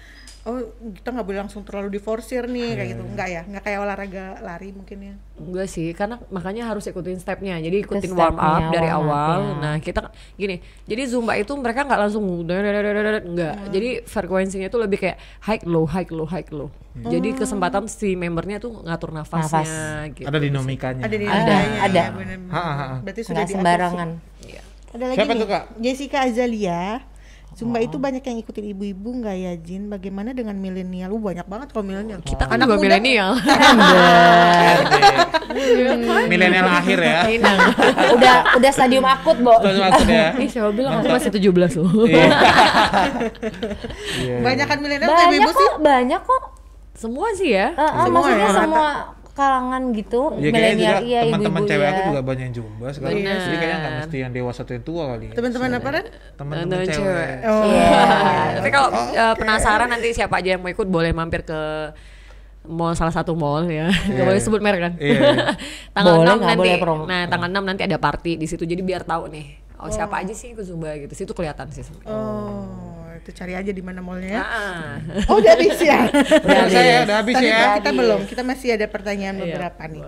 oh 0.46 0.62
kita 0.94 1.10
nggak 1.10 1.26
boleh 1.26 1.40
langsung 1.42 1.66
terlalu 1.66 1.98
diforsir 1.98 2.46
nih 2.46 2.78
kayak 2.78 2.88
gitu 2.94 3.02
nggak 3.02 3.28
ya 3.28 3.42
nggak 3.50 3.62
kayak 3.66 3.78
olahraga 3.82 4.24
lari 4.40 4.70
mungkin 4.70 4.98
ya 5.02 5.14
Enggak 5.42 5.66
sih, 5.66 5.90
karena 5.90 6.22
makanya 6.30 6.70
harus 6.70 6.86
ikutin 6.86 7.18
stepnya. 7.18 7.58
Jadi 7.58 7.82
ikutin 7.82 8.14
warm 8.14 8.38
up 8.38 8.70
dari 8.70 8.86
warm 8.86 9.10
up, 9.10 9.10
awal. 9.10 9.38
ya. 9.42 9.54
Nah 9.58 9.74
kita 9.82 10.00
gini, 10.38 10.62
jadi 10.86 11.02
zumba 11.10 11.34
itu 11.34 11.50
mereka 11.58 11.82
nggak 11.82 11.98
langsung 11.98 12.22
enggak. 12.46 13.54
Jadi 13.74 13.88
frekuensinya 14.06 14.70
itu 14.70 14.78
lebih 14.78 14.98
kayak 15.02 15.18
high 15.42 15.62
low, 15.66 15.82
high 15.82 16.06
low, 16.14 16.28
high 16.30 16.46
low. 16.54 16.70
Jadi 16.94 17.34
kesempatan 17.34 17.90
si 17.90 18.14
membernya 18.14 18.62
tuh 18.62 18.86
ngatur 18.86 19.10
nafasnya. 19.10 20.12
Gitu. 20.14 20.28
ada 20.28 20.38
dinamikanya. 20.38 21.02
ada 21.08 21.16
Ada, 21.16 21.56
ada. 21.90 22.02
ya, 22.06 22.12
bener. 22.14 22.38
Ha, 22.52 22.60
ha, 22.62 22.72
ha. 22.76 22.86
berarti 23.02 23.20
sudah 23.26 23.42
Nggak 23.42 23.52
sembarangan. 23.58 24.08
sih. 24.46 24.71
Ada 24.92 25.04
lagi 25.08 25.16
Siapa 25.16 25.32
nih 25.32 25.40
tuh, 25.40 25.48
Kak? 25.48 25.64
Jessica 25.80 26.18
Azalia 26.28 27.00
Zumba 27.52 27.84
itu 27.84 28.00
banyak 28.00 28.24
yang 28.24 28.40
ikutin 28.40 28.72
ibu-ibu 28.72 29.12
nggak 29.20 29.36
ya 29.36 29.52
Jin? 29.60 29.92
Bagaimana 29.92 30.32
dengan 30.32 30.56
milenial? 30.56 31.12
Uh, 31.12 31.20
banyak 31.20 31.44
banget 31.44 31.68
kalau 31.76 31.84
milenial. 31.84 32.24
Kita 32.24 32.48
kan 32.48 32.56
Anak 32.56 32.64
juga 32.64 32.80
milenial. 32.80 33.36
Milenial 36.32 36.64
akhir 36.64 36.98
ya. 37.04 37.28
udah 38.16 38.36
udah 38.56 38.70
stadium 38.72 39.04
akut, 39.04 39.36
Bo. 39.44 39.60
Terus 39.60 39.84
maksud 39.84 40.08
ya. 40.08 40.32
Ih, 40.40 40.48
siapa 40.48 40.72
bilang 40.72 41.04
aku 41.04 41.12
masih 41.12 41.28
17 41.28 41.76
loh. 41.76 42.08
Iya. 42.08 42.26
Iya. 44.16 44.36
Banyak 44.40 44.66
kan 44.66 44.78
milenial 44.80 45.08
ibu-ibu 45.12 45.50
sih? 45.52 45.68
kok, 45.68 45.74
banyak 45.84 46.20
kok. 46.24 46.42
Semua 46.96 47.28
sih 47.36 47.52
ya. 47.52 47.76
Eh, 47.76 47.84
eh, 47.84 47.90
Semua 48.08 48.12
maksudnya 48.16 48.48
ya, 48.48 48.52
semua 48.56 48.88
kalangan 49.32 49.82
gitu, 49.92 50.36
Ya 50.36 50.52
milenial 50.52 51.00
iya 51.00 51.20
teman-teman 51.24 51.64
cewek 51.64 51.80
ya. 51.80 51.90
aku 51.90 52.00
juga 52.12 52.20
banyak 52.20 52.44
yang 52.44 52.54
zumba 52.54 52.86
sekarang. 52.92 53.16
Bener. 53.16 53.40
Jadi 53.40 53.56
kayaknya 53.56 53.76
nggak 53.78 53.92
mesti 53.96 54.16
yang 54.20 54.32
dewasa 54.32 54.60
atau 54.60 54.72
yang 54.76 54.84
tua 54.84 55.02
kali. 55.08 55.26
Teman-teman 55.32 55.68
apa 55.72 55.88
kan? 55.88 56.04
Teman-teman 56.36 56.84
cewek. 56.84 56.96
cewek. 57.00 57.30
Oh. 57.48 57.64
Iya. 57.64 58.00
Tapi 58.60 58.68
kalau 58.68 58.88
eh, 58.92 59.34
penasaran 59.40 59.88
nanti 59.88 60.08
siapa 60.12 60.34
aja 60.36 60.48
yang 60.52 60.60
mau 60.60 60.68
ikut 60.68 60.84
boleh 60.84 61.10
mampir 61.10 61.42
ke 61.42 61.60
mall 62.62 62.92
salah 62.92 63.10
satu 63.10 63.32
mall 63.32 63.64
ya. 63.66 63.88
Gak 63.88 64.22
boleh 64.22 64.38
sebut 64.38 64.60
merek 64.60 64.80
kan. 64.84 64.92
Iya, 65.00 65.16
iya. 65.16 65.46
tanggal 65.96 66.14
Boleh, 66.20 66.28
6 66.28 66.36
nggak 66.36 66.50
nanti. 66.52 66.60
boleh. 66.60 67.06
Nah, 67.08 67.20
tanggal 67.26 67.48
6 67.50 67.64
nanti 67.64 67.82
ada 67.88 67.98
party 67.98 68.32
di 68.36 68.46
situ. 68.46 68.62
Jadi 68.62 68.82
biar 68.84 69.02
tahu 69.02 69.32
nih. 69.32 69.46
Oh, 69.82 69.90
siapa 69.90 70.22
aja 70.22 70.30
sih 70.30 70.54
ikut 70.54 70.62
Zumba 70.62 70.94
gitu. 70.94 71.10
Situ 71.10 71.32
kelihatan 71.34 71.66
sih 71.74 71.82
sebenarnya. 71.82 72.14
Oh, 72.14 72.91
itu 73.22 73.30
cari 73.32 73.54
aja 73.54 73.70
di 73.70 73.78
mana 73.78 74.02
mallnya 74.02 74.30
ya. 74.34 74.42
Ah. 74.42 74.92
Oh, 75.30 75.38
udah 75.38 75.54
habis 75.54 75.78
ya. 75.78 76.10
Udah 76.10 76.66
saya 76.74 77.06
udah 77.06 77.16
habis 77.22 77.34
Tadi 77.38 77.46
ya. 77.46 77.78
kita 77.78 77.90
belum, 77.90 78.20
kita 78.26 78.42
masih 78.42 78.68
ada 78.74 78.86
pertanyaan 78.86 79.38
beberapa 79.38 79.78
nih. 79.86 80.02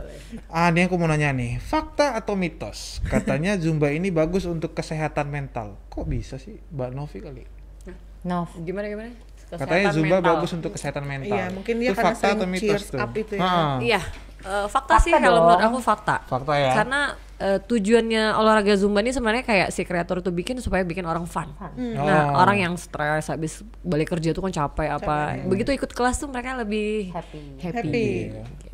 Ah, 0.51 0.69
ini 0.69 0.85
aku 0.85 0.99
mau 0.99 1.07
nanya 1.07 1.31
nih, 1.31 1.57
fakta 1.57 2.13
atau 2.13 2.35
mitos? 2.35 2.99
Katanya 3.05 3.55
Zumba 3.55 3.89
ini 3.89 4.11
bagus 4.11 4.43
untuk 4.45 4.75
kesehatan 4.75 5.31
mental. 5.31 5.79
Kok 5.87 6.05
bisa 6.05 6.35
sih, 6.37 6.59
Mbak 6.69 6.91
Novi 6.91 7.19
kali? 7.19 7.43
Nov. 8.25 8.51
Gimana 8.59 8.89
gimana? 8.89 9.15
Katanya 9.47 9.63
Kesehatan 9.87 9.95
Zumba 9.95 10.17
mental. 10.19 10.29
bagus 10.35 10.51
untuk 10.53 10.71
kesehatan 10.75 11.05
mental. 11.05 11.37
Iya, 11.37 11.47
mungkin 11.49 11.75
dia 11.77 11.87
itu 11.87 11.95
karena 11.95 12.09
fakta 12.11 12.19
sering 12.21 12.35
atau 12.35 12.49
mitos 12.51 12.65
cheers 12.67 12.87
tuh? 12.91 12.99
up 12.99 13.13
itu 13.15 13.33
ya. 13.37 13.45
Ah, 13.45 13.77
Iya. 13.79 14.01
Eh, 14.45 14.67
fakta, 14.69 15.01
sih 15.01 15.09
kalau 15.11 15.49
menurut 15.49 15.65
aku 15.65 15.79
fakta. 15.81 16.21
Fakta 16.23 16.53
ya. 16.55 16.73
Karena 16.77 17.01
eh, 17.35 17.59
tujuannya 17.59 18.37
olahraga 18.37 18.77
Zumba 18.77 19.01
ini 19.01 19.11
sebenarnya 19.11 19.43
kayak 19.43 19.69
si 19.69 19.83
kreator 19.83 20.21
itu 20.21 20.29
bikin 20.29 20.61
supaya 20.61 20.85
bikin 20.85 21.03
orang 21.03 21.25
fun. 21.25 21.49
Nah, 21.57 21.73
Oh. 22.31 22.45
orang 22.45 22.61
yang 22.61 22.75
stres 22.77 23.27
habis 23.27 23.65
balik 23.81 24.13
kerja 24.13 24.31
tuh 24.31 24.45
kan 24.45 24.53
capek 24.55 24.89
apa. 24.95 25.43
Begitu 25.43 25.73
ikut 25.73 25.91
kelas 25.91 26.21
tuh 26.21 26.29
mereka 26.29 26.55
lebih 26.55 27.11
Happy. 27.11 27.43
happy. 27.59 27.75
Happy. 27.75 28.09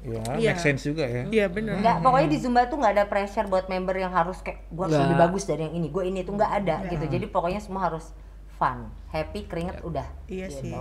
Iya, 0.00 0.22
Iya. 0.36 0.50
make 0.52 0.60
sense 0.60 0.82
juga 0.82 1.04
ya. 1.04 1.22
Iya 1.24 1.46
benar. 1.46 1.76
Enggak, 1.78 1.96
pokoknya 2.00 2.28
di 2.28 2.38
Zumba 2.40 2.60
tuh 2.66 2.76
nggak 2.80 2.92
ada 2.96 3.04
pressure 3.04 3.46
buat 3.46 3.68
member 3.68 3.94
yang 3.94 4.10
harus 4.10 4.40
kayak 4.40 4.66
gue 4.66 4.84
harus 4.84 4.96
lebih 4.98 5.16
bagus 5.18 5.42
dari 5.44 5.60
yang 5.62 5.74
ini, 5.76 5.86
gue 5.88 6.02
ini 6.02 6.20
tuh 6.20 6.34
nggak 6.34 6.52
ada 6.58 6.76
gitu. 6.88 7.04
Jadi 7.06 7.26
pokoknya 7.26 7.60
semua 7.60 7.86
harus 7.86 8.10
fun, 8.56 8.88
happy, 9.08 9.44
keringet 9.44 9.80
udah. 9.80 10.04
Iya 10.26 10.48
sih. 10.50 10.72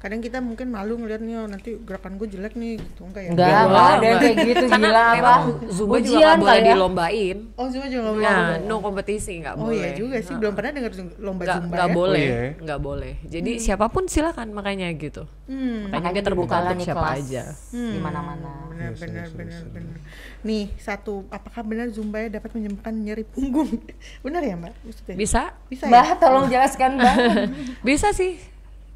Kadang 0.00 0.18
kita 0.18 0.40
mungkin 0.40 0.72
malu 0.72 0.96
ngeliatnya 0.96 1.44
oh, 1.44 1.48
nanti 1.48 1.76
gerakan 1.76 2.16
gue 2.16 2.24
jelek 2.24 2.56
nih 2.56 2.80
gitu 2.80 3.04
enggak 3.04 3.20
ya? 3.20 3.30
Enggak, 3.30 3.52
enggak 3.52 3.84
ada 3.86 4.00
yang 4.02 4.18
kayak 4.18 4.36
gitu 4.42 4.64
gila 4.66 5.02
apa. 5.12 5.34
Zumba 5.68 5.96
juga 6.00 6.16
nggak 6.18 6.40
boleh 6.40 6.56
ya. 6.56 6.66
dilombain. 6.72 7.38
Oh 7.52 7.66
Zumba 7.68 7.86
juga 7.86 8.00
nggak 8.00 8.16
boleh. 8.16 8.32
Nah, 8.32 8.56
no 8.64 8.74
kompetisi 8.80 9.32
nggak 9.38 9.54
oh 9.54 9.60
boleh. 9.62 9.76
iya 9.76 9.88
juga 9.92 10.16
sih, 10.18 10.34
belum 10.34 10.52
pernah 10.52 10.70
dengar 10.72 10.92
lomba 11.20 11.42
nggak 11.42 11.58
Zumba 11.60 11.74
nggak 11.76 11.88
ya. 11.88 11.94
boleh 11.94 12.18
Oh, 12.20 12.32
iya. 12.32 12.40
nggak 12.58 12.80
boleh 12.80 13.12
jadi 13.22 13.52
siapa 13.60 13.86
pun 13.86 14.04
silakan 14.06 14.48
makanya 14.50 14.88
gitu 14.92 15.28
Hmm. 15.44 15.90
makanya 15.90 16.10
dia 16.14 16.24
terbuka 16.24 16.54
untuk 16.62 16.78
nih 16.78 16.86
siapa 16.86 17.02
kelas 17.02 17.18
aja 17.20 17.42
di 17.74 17.98
mana-mana. 17.98 18.50
Benar 18.70 18.92
benar 18.94 19.26
benar 19.34 19.62
benar. 19.68 19.96
Nih 20.40 20.70
satu, 20.78 21.26
apakah 21.28 21.60
benar 21.60 21.90
Zumba 21.90 22.22
ya 22.22 22.32
dapat 22.32 22.54
menyembuhkan 22.54 22.94
nyeri 22.94 23.26
punggung? 23.26 23.66
benar 24.24 24.40
ya 24.40 24.54
Mbak? 24.54 24.74
Maksudnya? 24.80 25.14
bisa 25.18 25.42
Bisa 25.66 25.84
ya? 25.84 25.92
Mbak, 25.92 26.06
tolong 26.16 26.46
jelaskan, 26.46 26.90
Mbak. 26.96 27.14
bisa 27.90 28.14
sih 28.14 28.38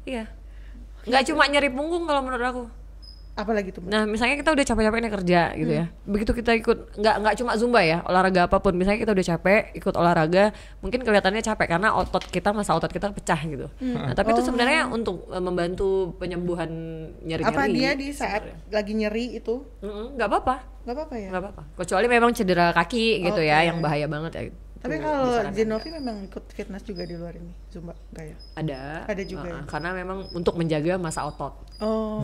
iya 0.03 0.31
nggak 1.05 1.23
cuma 1.31 1.43
nyeri 1.49 1.69
punggung 1.69 2.03
kalau 2.09 2.21
menurut 2.25 2.45
aku. 2.45 2.63
Apalagi 3.35 3.75
tuh 3.75 3.83
nah 3.83 4.07
misalnya 4.07 4.39
kita 4.39 4.55
udah 4.55 4.63
capek-capek 4.63 4.99
nih 5.03 5.11
kerja 5.11 5.41
gitu 5.59 5.73
ya. 5.75 5.85
Begitu 6.07 6.31
kita 6.31 6.55
ikut 6.55 6.95
nggak 6.95 7.15
nggak 7.19 7.35
cuma 7.43 7.51
zumba 7.59 7.83
ya 7.83 7.99
olahraga 8.07 8.47
apa 8.47 8.63
pun. 8.63 8.71
Misalnya 8.79 9.03
kita 9.03 9.11
udah 9.11 9.25
capek 9.35 9.75
ikut 9.75 9.91
olahraga 9.91 10.55
mungkin 10.79 11.03
kelihatannya 11.03 11.43
capek 11.43 11.67
karena 11.67 11.91
otot 11.99 12.23
kita 12.31 12.55
masa 12.55 12.79
otot 12.79 12.87
kita 12.87 13.11
pecah 13.11 13.39
gitu. 13.43 13.67
Nah 13.83 14.15
tapi 14.15 14.31
itu 14.31 14.39
sebenarnya 14.39 14.87
untuk 14.87 15.27
eh, 15.35 15.43
membantu 15.43 16.15
penyembuhan 16.15 16.71
nyeri-nyeri 17.27 17.51
Apa 17.59 17.67
dia 17.67 17.91
di 17.99 18.07
saat 18.15 18.47
lagi 18.71 18.95
nyeri 18.95 19.35
itu? 19.35 19.67
Nggak 19.83 20.31
apa-apa. 20.31 20.55
Nggak 20.87 20.95
apa-apa 20.95 21.15
ya? 21.19 21.29
nggak 21.35 21.43
apa-apa. 21.43 21.63
Kecuali 21.75 22.07
memang 22.07 22.31
cedera 22.31 22.71
kaki 22.71 23.19
gitu 23.19 23.43
ya 23.43 23.67
yang 23.67 23.83
bahaya 23.83 24.07
banget 24.07 24.31
ya 24.31 24.43
Tapi 24.85 24.95
kalau 25.01 25.25
Zenovi 25.49 25.89
memang 25.91 26.17
ikut 26.23 26.43
fitness 26.47 26.85
juga 26.85 27.03
di 27.03 27.17
luar 27.17 27.33
ini, 27.33 27.49
Zumba, 27.67 27.97
enggak 28.13 28.25
ya? 28.29 28.37
ada 28.53 28.79
Ada 29.09 29.23
juga 29.25 29.49
uh-uh, 29.49 29.57
ya? 29.57 29.65
karena 29.65 29.89
memang 29.91 30.17
untuk 30.31 30.53
menjaga 30.55 30.93
masa 30.95 31.25
otot 31.25 31.53
Oh, 31.81 32.21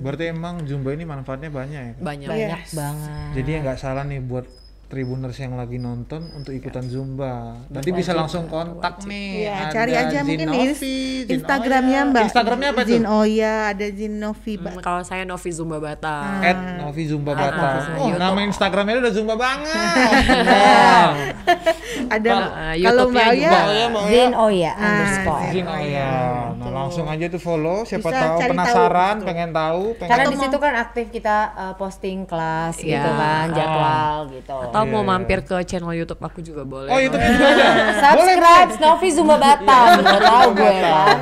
Berarti 0.00 0.32
emang 0.32 0.64
Zumba 0.64 0.90
ini 0.90 1.04
manfaatnya 1.04 1.46
banyak 1.46 1.82
ya? 1.84 1.94
banyak 1.94 2.26
banyak 2.26 2.48
Yes. 2.64 2.72
banget 2.74 3.30
Jadi 3.36 3.48
ya 3.48 3.58
nggak 3.60 3.78
salah 3.78 4.02
nih 4.02 4.18
buat 4.18 4.46
tribuners 4.92 5.32
yang 5.34 5.56
lagi 5.56 5.80
nonton 5.80 6.28
untuk 6.36 6.52
ikutan 6.52 6.84
Zumba. 6.84 7.56
Nanti 7.66 7.88
bisa 7.90 8.12
langsung 8.12 8.44
kontak 8.44 9.00
nih. 9.02 9.48
Iya, 9.48 9.54
Ada 9.56 9.72
cari 9.72 9.92
aja 9.96 10.18
mungkin 10.20 10.46
di 10.46 10.58
Zinovi, 10.68 10.96
Zin 11.24 11.32
Instagramnya 11.32 11.96
Oya. 11.98 12.10
Mbak. 12.12 12.22
Instagramnya 12.28 12.68
apa 12.68 12.80
tuh? 12.82 12.90
Zin 12.92 13.06
Oya, 13.08 13.54
ada 13.72 13.86
Zin 13.88 14.14
Novi, 14.20 14.52
Mbak. 14.54 14.72
Hmm, 14.74 14.84
kalau 14.84 15.00
saya 15.00 15.24
Novi 15.24 15.48
Zumba 15.48 15.80
Batam 15.80 16.44
At 16.44 16.58
Novi 16.78 17.02
Zumba 17.08 17.32
Batam. 17.32 17.56
Novi 17.56 17.92
Oh, 17.94 18.06
YouTube. 18.06 18.20
nama 18.20 18.40
Instagramnya 18.44 18.96
udah 19.00 19.12
Zumba 19.12 19.34
banget. 19.34 19.72
Ada 22.04 22.28
Kalau, 22.28 22.48
uh, 22.48 22.74
kalau 22.76 23.04
Mbak. 23.06 23.26
Oya, 23.28 23.50
Oh 23.52 23.70
ya, 23.70 23.86
Mbak 23.86 24.02
Oya. 24.02 24.10
Zin 24.10 24.32
Oya 24.34 24.72
underscore 24.74 25.44
Zin 25.48 25.66
Oya. 25.66 26.10
Nah, 26.52 26.70
langsung 26.72 27.06
aja 27.06 27.24
tuh 27.26 27.38
follow. 27.38 27.78
Siapa 27.82 28.02
Bisa 28.04 28.18
tahu 28.18 28.36
cari 28.36 28.42
tahu, 28.42 28.52
penasaran, 28.52 29.14
betul. 29.14 29.26
pengen 29.26 29.50
tahu, 29.52 29.82
pengen 29.94 30.10
karena 30.10 30.24
di 30.26 30.36
situ 30.38 30.56
kan 30.56 30.72
aktif 30.74 31.06
kita 31.08 31.36
uh, 31.52 31.74
posting 31.74 32.18
kelas 32.22 32.74
Iya. 32.78 32.90
gitu 32.96 33.10
kan 33.12 33.44
Ah. 33.44 33.52
jadwal 33.52 34.16
gitu 34.30 34.56
atau 34.62 34.82
mau 34.84 35.00
Iya, 35.00 35.08
mampir 35.08 35.38
ke 35.42 35.56
channel 35.62 35.92
YouTube 35.92 36.20
aku 36.20 36.40
juga 36.40 36.62
boleh 36.62 36.86
Oh, 36.86 36.98
itu 36.98 37.12
juga 37.12 37.46
ada. 37.48 37.66
subscribe 38.02 38.70
Novi 38.78 39.08
Zumba 39.10 39.36
Batam 39.36 39.86
mau 40.00 40.18
tahu 40.18 40.48
gue 40.54 40.72
kan 40.74 41.16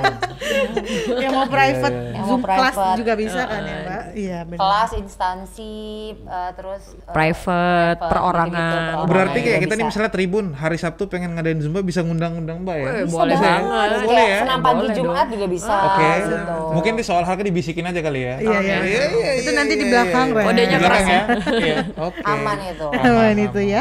yang 1.17 1.33
mau 1.33 1.47
private 1.47 1.97
Zoom 2.23 2.41
private. 2.41 2.97
juga 2.97 3.13
bisa 3.15 3.41
kan 3.43 3.61
ya, 3.61 3.77
Mbak? 3.81 3.90
Iya, 4.13 4.39
benar. 4.43 4.59
kelas 4.59 4.91
instansi 4.95 5.75
uh, 6.23 6.51
terus 6.53 6.83
uh, 6.97 7.11
Private, 7.11 7.97
private, 7.97 7.99
perorangan. 8.03 8.51
perorangan 8.53 9.07
Berarti 9.07 9.39
kayak 9.41 9.61
kita 9.61 9.73
nih 9.73 9.79
bisa. 9.79 9.91
misalnya 9.91 10.11
Tribun 10.11 10.47
hari 10.53 10.77
Sabtu 10.77 11.03
pengen 11.07 11.31
ngadain 11.33 11.59
Zumba 11.59 11.81
bisa 11.81 12.01
ngundang-undang 12.01 12.61
Mbak 12.61 12.77
ya? 12.77 12.87
Eh, 12.87 12.95
Bisa 13.03 13.13
boleh 13.13 13.37
banget. 13.37 13.63
banget. 13.63 14.01
Boleh 14.03 14.25
ya? 14.27 14.39
senam 14.41 14.59
pagi 14.61 14.77
Boleh 14.81 14.95
Jumat 14.95 15.17
dong. 15.21 15.33
juga 15.33 15.47
bisa 15.49 15.75
Oke. 15.87 16.11
gitu. 16.21 16.57
Mungkin 16.73 16.93
di 16.93 17.03
soal 17.03 17.23
harga 17.23 17.43
dibisikin 17.43 17.85
aja 17.85 18.01
kali 18.01 18.21
ya. 18.21 18.35
Iya, 18.37 18.59
iya. 18.59 18.77
Iya, 18.81 19.03
iya, 19.11 19.33
Itu 19.37 19.47
iya, 19.47 19.53
nanti 19.53 19.73
di 19.73 19.85
iya, 19.85 19.91
belakang. 19.91 20.27
Kodenya 20.33 20.79
keras 20.79 21.05
ya. 21.07 21.23
Iya. 21.53 21.77
Oke. 22.01 22.21
Aman 22.23 22.59
itu. 22.63 22.87
Aman 22.93 23.37
itu 23.37 23.61
ya. 23.61 23.81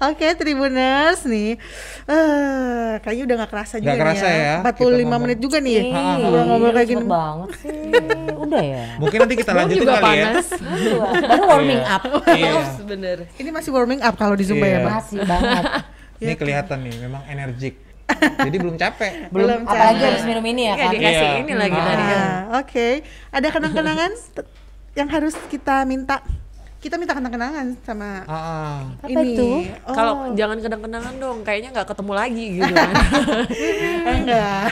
Oke, 0.00 0.26
Tribuners 0.34 1.20
nih. 1.24 1.50
Eh, 2.04 2.92
kayaknya 2.98 3.24
udah 3.24 3.36
gak 3.38 3.50
kerasa 3.50 3.74
juga 3.78 3.94
kerasa 3.94 4.26
nih 4.26 4.34
ya, 4.36 4.54
45 4.60 4.74
kita 4.74 4.82
ngomong. 5.06 5.20
menit 5.22 5.38
juga 5.38 5.58
nih. 5.58 5.74
Ih, 5.78 5.92
Ngobrol-ngobrol 6.18 6.72
kayak 6.72 6.88
gini. 6.88 7.04
banget 7.04 7.48
sih. 7.56 7.78
Udah 8.34 8.62
ya. 8.64 8.84
Mungkin 8.98 9.18
nanti 9.20 9.34
kita 9.38 9.52
Lanjutin 9.64 9.80
juga 9.80 9.94
kali 9.94 10.12
ya. 10.12 10.24
panas 10.26 10.48
Baru 11.30 11.42
warming 11.46 11.82
up. 11.82 12.02
Iya. 12.26 12.52
bener 12.82 13.16
Ini 13.34 13.50
masih 13.50 13.70
warming 13.70 14.00
up 14.00 14.14
kalau 14.14 14.34
di 14.34 14.44
Zumba 14.44 14.64
Iya. 14.64 14.72
ya, 14.72 14.78
Mbak? 14.80 14.92
Masih 14.94 15.18
banget. 15.22 15.64
Ini 16.22 16.32
kelihatan 16.34 16.78
nih, 16.80 16.94
memang 17.00 17.22
energik. 17.26 17.74
Jadi 18.46 18.56
belum 18.56 18.76
capek. 18.76 19.12
Belum, 19.28 19.48
Belum 19.48 19.60
apalagi 19.64 19.96
capek. 19.96 20.08
harus 20.08 20.22
minum 20.24 20.44
ini 20.44 20.62
ya 20.62 20.74
kan. 20.76 20.90
dikasih 20.90 21.26
Iya. 21.26 21.40
ini 21.40 21.52
lagi 21.52 21.78
tadi 21.80 22.02
kan 22.04 22.20
Ah, 22.20 22.40
Oke, 22.58 22.88
ada 23.28 23.48
kenang-kenangan 23.48 24.12
yang 24.92 25.08
harus 25.08 25.34
kita 25.48 25.82
minta. 25.82 26.20
Kita 26.82 26.98
minta 26.98 27.14
kenang-kenangan 27.14 27.78
sama 27.80 28.26
Ah, 28.26 28.34
ah. 28.34 28.76
Apa 28.98 29.14
ini. 29.14 29.38
itu? 29.38 29.50
Oh, 29.86 29.94
Kalau 29.94 30.14
jangan 30.34 30.58
kenang-kenangan 30.58 31.14
dong, 31.14 31.38
kayaknya 31.40 31.70
nggak 31.70 31.86
ketemu 31.86 32.12
lagi 32.12 32.46
gitu 32.58 32.72
kan. 32.74 32.90
enggak. 34.18 34.62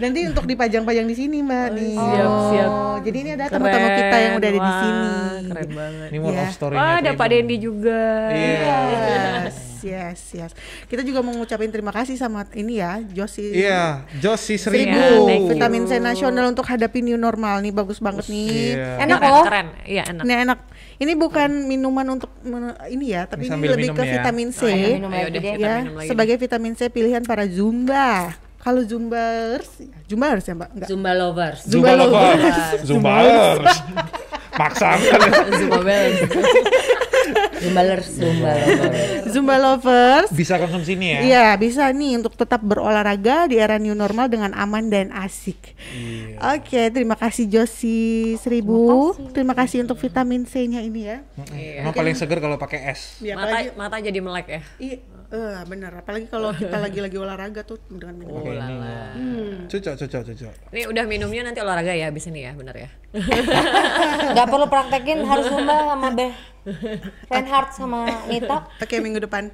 Nanti 0.00 0.20
untuk 0.24 0.44
dipajang-pajang 0.46 1.04
di 1.04 1.12
sini, 1.12 1.44
Mbak. 1.44 1.66
nih. 1.70 1.92
siap, 1.94 2.32
siap. 2.48 2.70
Jadi 3.04 3.16
ini 3.20 3.30
ada 3.30 3.44
tamu-tamu 3.46 3.88
kita 3.92 4.16
yang 4.18 4.32
udah 4.34 4.48
ada 4.48 4.58
di 4.58 4.72
sini. 4.74 5.08
Keren 5.44 5.70
banget. 5.70 6.08
Ini 6.08 6.18
more 6.18 6.32
of 6.34 6.48
story-nya 6.50 6.80
Wah, 6.80 6.96
ada. 6.98 7.10
Pak 7.12 7.26
Dendi 7.28 7.56
juga. 7.60 8.02
Iya. 8.26 8.56
Yes, 8.64 9.04
yes, 9.44 9.56
yes. 9.84 10.52
Kita 10.88 11.04
juga 11.04 11.20
mau 11.20 11.36
ngucapin 11.36 11.68
terima 11.68 11.92
kasih 11.92 12.16
sama 12.16 12.48
ini 12.56 12.80
ya, 12.80 13.04
Josi. 13.04 13.52
Iya, 13.52 14.08
Josi 14.18 14.56
Seribu 14.56 15.28
you. 15.28 15.52
vitamin 15.52 15.84
C 15.84 16.00
nasional 16.00 16.48
untuk 16.48 16.64
hadapi 16.64 17.04
new 17.04 17.20
normal 17.20 17.60
nih 17.60 17.70
bagus 17.70 18.00
banget 18.00 18.24
nih. 18.32 18.78
Iya. 18.80 18.88
Enak 19.04 19.18
keren, 19.20 19.32
loh. 19.32 19.44
keren. 19.44 19.66
Iya, 19.84 20.02
enak. 20.10 20.24
Ini 20.24 20.34
enak. 20.48 20.58
Ini 20.94 21.12
bukan 21.18 21.50
minuman 21.66 22.06
untuk 22.14 22.30
ini 22.86 23.12
ya, 23.12 23.26
tapi 23.26 23.50
Ini 23.50 23.58
ini, 23.58 23.66
lebih 23.66 23.88
ke 23.98 24.02
ya. 24.06 24.12
vitamin 24.22 24.48
C. 24.54 24.60
Ayo 24.64 24.88
minum 25.02 25.10
Ayo 25.10 25.26
lagi 25.26 25.34
deh, 25.34 25.42
deh. 25.42 25.52
kita 25.58 25.66
ya, 25.66 25.76
minum 25.82 25.94
lagi 25.98 26.08
sebagai 26.08 26.36
vitamin 26.38 26.72
C 26.78 26.80
pilihan 26.88 27.22
para 27.26 27.44
Zumba. 27.50 28.32
Kalau 28.64 28.80
Zumbers, 28.80 29.68
Zumbers 30.08 30.44
ya 30.48 30.56
Mbak? 30.56 30.70
Enggak. 30.72 30.88
Zumba 30.88 31.10
lovers. 31.12 31.60
Zumba 31.68 31.92
lovers. 32.00 32.56
Zumba 32.88 33.12
lovers. 33.20 33.76
Maksa 34.56 34.88
kali. 34.96 35.28
Zumba 35.60 35.78
Bell. 37.64 37.74
Zumbalers, 37.74 38.08
Zumba 38.12 38.52
lovers. 38.52 39.24
Zumba 39.32 39.56
lovers. 39.56 40.30
Bisa 40.30 40.54
konsumsi 40.60 40.94
ini 40.96 41.06
ya. 41.16 41.20
Iya, 41.24 41.46
bisa 41.56 41.88
nih 41.90 42.20
untuk 42.20 42.36
tetap 42.36 42.60
berolahraga 42.60 43.48
di 43.48 43.56
era 43.56 43.80
new 43.80 43.96
normal 43.96 44.28
dengan 44.28 44.52
aman 44.52 44.92
dan 44.92 45.08
asik. 45.10 45.74
Iya. 45.96 46.60
Oke, 46.60 46.82
terima 46.92 47.16
kasih 47.16 47.48
Josi 47.48 48.36
seribu. 48.40 49.16
Terima 49.32 49.56
kasih 49.56 49.82
untuk 49.88 49.96
vitamin 49.98 50.44
C-nya 50.44 50.84
ini 50.84 51.08
ya. 51.08 51.18
Mm-mm. 51.40 51.80
Emang 51.84 51.94
paling 51.96 52.14
seger 52.14 52.38
kalau 52.38 52.60
pakai 52.60 52.92
es. 52.92 53.18
Iya, 53.24 53.34
mata 53.38 53.48
apalagi, 53.48 53.68
mata 53.74 53.96
jadi 54.00 54.20
melek 54.20 54.46
ya. 54.46 54.60
iya, 54.78 54.96
eh, 55.32 55.60
bener. 55.64 55.92
Apalagi 56.04 56.26
kalau 56.28 56.52
kita 56.52 56.76
lagi-lagi 56.76 57.16
olahraga 57.16 57.64
tuh 57.64 57.80
dengan 57.88 58.14
minum. 58.14 58.38
Oh, 58.38 58.44
ini. 58.44 58.60
lala. 58.60 59.16
Cocok, 59.70 59.94
cocok, 60.04 60.22
cocok. 60.32 60.54
Ini 60.74 60.82
udah 60.90 61.04
minumnya 61.08 61.42
nanti 61.48 61.58
olahraga 61.64 61.92
ya 61.96 62.12
abis 62.12 62.28
ini 62.28 62.44
ya, 62.44 62.52
bener 62.52 62.76
ya. 62.76 62.90
Gak 64.36 64.46
perlu 64.50 64.66
praktekin 64.66 65.22
harus 65.24 65.46
Zumba 65.48 65.74
sama 65.86 66.10
Beh. 66.14 66.53
Reinhardt 67.30 67.76
sama 67.76 68.08
Nita. 68.28 68.64
Oke, 68.80 68.96
minggu 69.00 69.20
depan. 69.20 69.52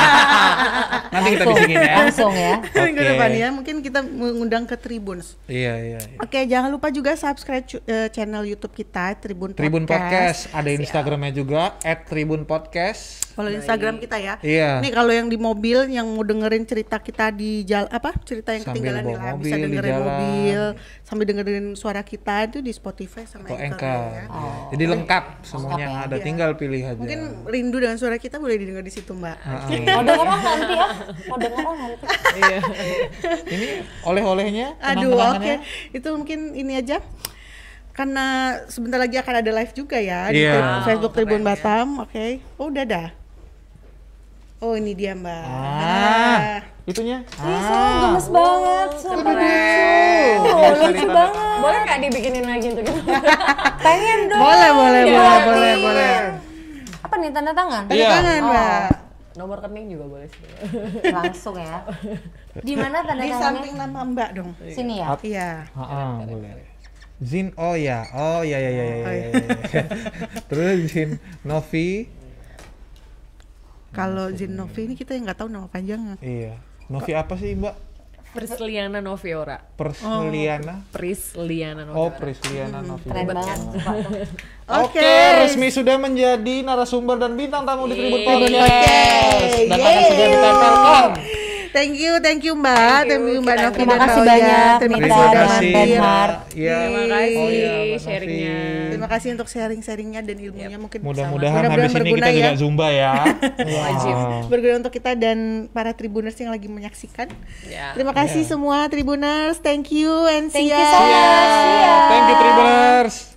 Nanti 1.14 1.28
kita 1.34 1.44
bisikin 1.50 1.78
ya. 1.82 1.94
Langsung 2.06 2.32
ya. 2.34 2.54
minggu 2.62 3.02
Oke. 3.02 3.10
depan 3.14 3.30
ya. 3.34 3.48
Mungkin 3.50 3.74
kita 3.82 4.00
mengundang 4.06 4.64
ke 4.64 4.78
Tribuns. 4.78 5.34
Iya, 5.50 5.74
iya. 5.82 6.00
iya. 6.02 6.18
Oke, 6.22 6.46
jangan 6.46 6.70
lupa 6.70 6.92
juga 6.94 7.18
subscribe 7.18 7.66
eh, 7.86 8.08
channel 8.14 8.46
YouTube 8.46 8.74
kita 8.74 9.18
Tribun, 9.18 9.54
Tribun 9.56 9.84
Podcast, 9.88 10.50
ada 10.54 10.70
Instagramnya 10.70 11.32
juga 11.34 11.74
@tribunpodcast. 11.82 13.34
Follow 13.36 13.52
Instagram 13.52 14.00
kita 14.00 14.16
ya. 14.16 14.34
Iya. 14.40 14.80
Nih 14.80 14.92
kalau 14.92 15.12
yang 15.12 15.28
di 15.28 15.36
mobil 15.36 15.92
yang 15.92 16.08
mau 16.08 16.24
dengerin 16.24 16.64
cerita 16.64 16.96
kita 17.02 17.28
di 17.34 17.66
jalan 17.68 17.90
apa? 17.92 18.16
Cerita 18.24 18.56
yang 18.56 18.64
Sambil 18.64 18.80
ketinggalan 18.80 19.04
lah, 19.04 19.22
mobil 19.36 19.44
bisa 19.44 19.56
di 19.56 19.62
dengerin 19.68 19.92
jalan. 19.92 20.06
mobil 20.06 20.60
sambil 21.06 21.24
dengerin 21.28 21.66
suara 21.78 22.02
kita 22.02 22.50
itu 22.50 22.58
di 22.64 22.72
Spotify 22.72 23.28
sama 23.28 23.46
atau 23.46 23.56
Anchor 23.60 23.76
Anchor. 23.76 24.08
ya. 24.08 24.24
Iya. 24.26 24.52
Jadi 24.72 24.84
lengkap 24.88 25.24
semuanya 25.46 25.86
ya. 25.86 26.04
ada, 26.08 26.16
tinggal 26.18 26.35
pilih 26.54 26.82
aja. 26.82 26.94
Mungkin 26.94 27.20
rindu 27.44 27.76
dengan 27.76 27.96
suara 27.96 28.16
kita 28.16 28.36
boleh 28.36 28.54
didengar 28.54 28.80
di 28.80 28.90
situ, 28.90 29.10
Mbak. 29.10 29.36
Mau 29.86 30.02
denger 30.02 30.26
ah 30.26 30.40
nanti 30.40 30.72
ya. 30.72 30.86
Denger 31.32 31.62
ah 31.62 31.74
nanti. 31.74 32.04
Ini 33.48 33.66
oleh-olehnya, 34.02 34.68
Aduh, 34.76 35.08
oke. 35.08 35.16
kenang-kenangannya. 35.16 35.56
Itu 35.90 36.08
mungkin 36.12 36.38
ini 36.52 36.76
aja. 36.76 37.00
Karena 37.90 38.26
sebentar 38.66 38.96
lagi 38.96 39.16
akan 39.16 39.34
ada 39.40 39.50
live 39.50 39.72
juga 39.72 39.96
ya 39.96 40.28
di 40.28 40.44
Iya. 40.44 40.84
Facebook 40.84 41.10
Wow, 41.10 41.16
Tribun 41.16 41.40
keren 41.40 41.48
ya. 41.48 41.48
Batam. 41.50 41.88
Oke. 42.04 42.26
Oh, 42.56 42.68
udah 42.68 42.84
dah. 42.84 43.08
Oh, 44.56 44.72
ini 44.72 44.92
dia, 44.92 45.12
Mbak. 45.12 45.44
Ah, 45.44 46.60
itunya. 46.84 47.24
Ih, 47.24 47.60
sayang 47.62 47.96
gemes 48.02 48.28
banget. 48.28 48.90
Iya, 48.96 50.36
Oh, 50.44 50.72
lucu 50.78 51.06
banget. 51.06 51.45
Boleh 51.56 51.80
nggak 51.82 51.98
dibikinin 52.00 52.44
lagi 52.44 52.66
untuk 52.68 52.84
kita? 52.84 53.18
Pengen 53.86 54.20
dong. 54.26 54.40
Boleh, 54.40 54.70
boleh, 54.72 55.00
Iya, 55.02 55.14
boleh, 55.16 55.40
boleh, 55.42 55.74
boleh. 55.78 56.14
Apa 57.00 57.14
nih 57.16 57.30
tanda 57.30 57.52
tangan? 57.52 57.82
Tanda 57.84 57.94
Iya. 57.94 58.08
tangan, 58.10 58.40
Mbak. 58.42 58.84
Nomor 59.36 59.56
rekening 59.60 59.86
juga 59.90 60.04
boleh 60.06 60.26
sih. 60.26 60.48
Langsung 61.06 61.56
ya. 61.56 61.84
Di 62.56 62.72
mana 62.72 62.96
tanda 63.00 63.20
Di 63.20 63.28
tangannya? 63.28 63.44
samping 63.60 63.74
nama 63.74 64.00
Mbak 64.02 64.30
dong. 64.32 64.50
Sini 64.66 64.94
ya. 64.98 65.06
Iya. 65.18 65.48
Heeh, 65.68 66.10
boleh. 66.26 66.52
Zin, 67.18 67.48
oh 67.56 67.72
ya, 67.72 68.04
oh 68.12 68.40
ya 68.42 68.58
ya 68.58 68.70
ya 68.70 68.84
ya. 68.84 68.96
Oh, 68.98 69.08
ya, 69.08 69.26
iya. 69.26 69.40
ya. 69.72 69.82
Terus 70.48 70.76
Zin 70.86 71.10
Novi, 71.42 72.12
Kalau 73.88 74.28
Zinovi 74.28 74.80
ini 74.82 74.94
kita 74.94 75.16
yang 75.16 75.24
nggak 75.24 75.40
tahu 75.40 75.48
nama 75.48 75.64
panjangnya. 75.66 76.20
iya. 76.20 76.60
Novi 76.86 77.12
apa 77.12 77.32
sih 77.34 77.56
Mbak? 77.56 77.74
Prisliana 78.36 79.00
Noviora. 79.00 79.56
Prisliana 80.92 81.82
Oh, 81.88 81.96
Noviora. 82.06 82.18
Prisliana 82.18 82.78
Novi. 82.80 83.08
Keren 83.08 83.26
banget. 83.26 83.58
sumpah. 83.58 83.94
Oke, 84.82 85.12
resmi 85.38 85.68
sudah 85.70 85.96
menjadi 85.96 86.54
narasumber 86.60 87.16
dan 87.16 87.34
bintang 87.34 87.64
tamu 87.64 87.86
di 87.86 87.94
Tribun. 87.94 88.20
Podcast. 88.20 89.56
Dan 89.64 89.78
akan 89.78 90.02
segera 90.04 90.28
ditempelkan. 90.28 91.10
Thank 91.76 91.92
you, 91.94 92.12
thank 92.18 92.40
you 92.40 92.56
Mbak, 92.56 93.00
thank 93.04 93.20
you, 93.28 93.38
Mbak 93.38 93.56
Novi 93.60 93.74
Terima 93.76 93.96
kasih 94.00 94.16
Mbak 94.16 94.28
banyak, 94.32 94.74
Terima 94.80 94.96
kasih 94.96 95.12
mampir. 95.12 95.76
Reinhardt. 95.76 96.36
Iya. 96.56 96.78
Terima 96.80 97.02
kasih 97.06 97.36
Oh 97.36 97.48
iya, 97.52 97.72
Mbak 97.76 98.00
sharingnya. 98.00 98.56
Novi. 98.56 98.88
Terima 98.88 99.08
kasih 99.12 99.28
untuk 99.36 99.48
sharing-sharingnya 99.48 100.20
dan 100.24 100.36
ilmunya 100.40 100.78
mungkin 100.80 100.98
Mudah-mudahan 101.04 101.60
habis 101.68 101.84
ini 101.84 101.94
berguna 101.94 102.16
kita 102.16 102.32
ya. 102.32 102.36
juga 102.40 102.52
zumba 102.56 102.86
ya. 102.88 103.12
Wajib. 103.76 104.14
berguna 104.48 104.74
untuk 104.80 104.92
kita 104.94 105.10
dan 105.12 105.38
para 105.68 105.92
tribuners 105.92 106.36
yang 106.36 106.48
lagi 106.48 106.66
menyaksikan. 106.66 107.28
Ya. 107.68 107.92
Terima 107.92 108.16
kasih 108.16 108.42
semua 108.42 108.88
tribuners, 108.88 109.60
thank 109.60 109.92
you 109.92 110.08
and 110.26 110.48
Thank 110.48 110.64
see 110.64 110.72
you 110.72 110.80
ya. 110.80 110.88
so 110.88 110.98
much. 110.98 111.52
See 111.52 111.76
ya. 111.76 111.94
Thank 112.08 112.24
you 112.24 112.36
Tribuners. 112.36 113.35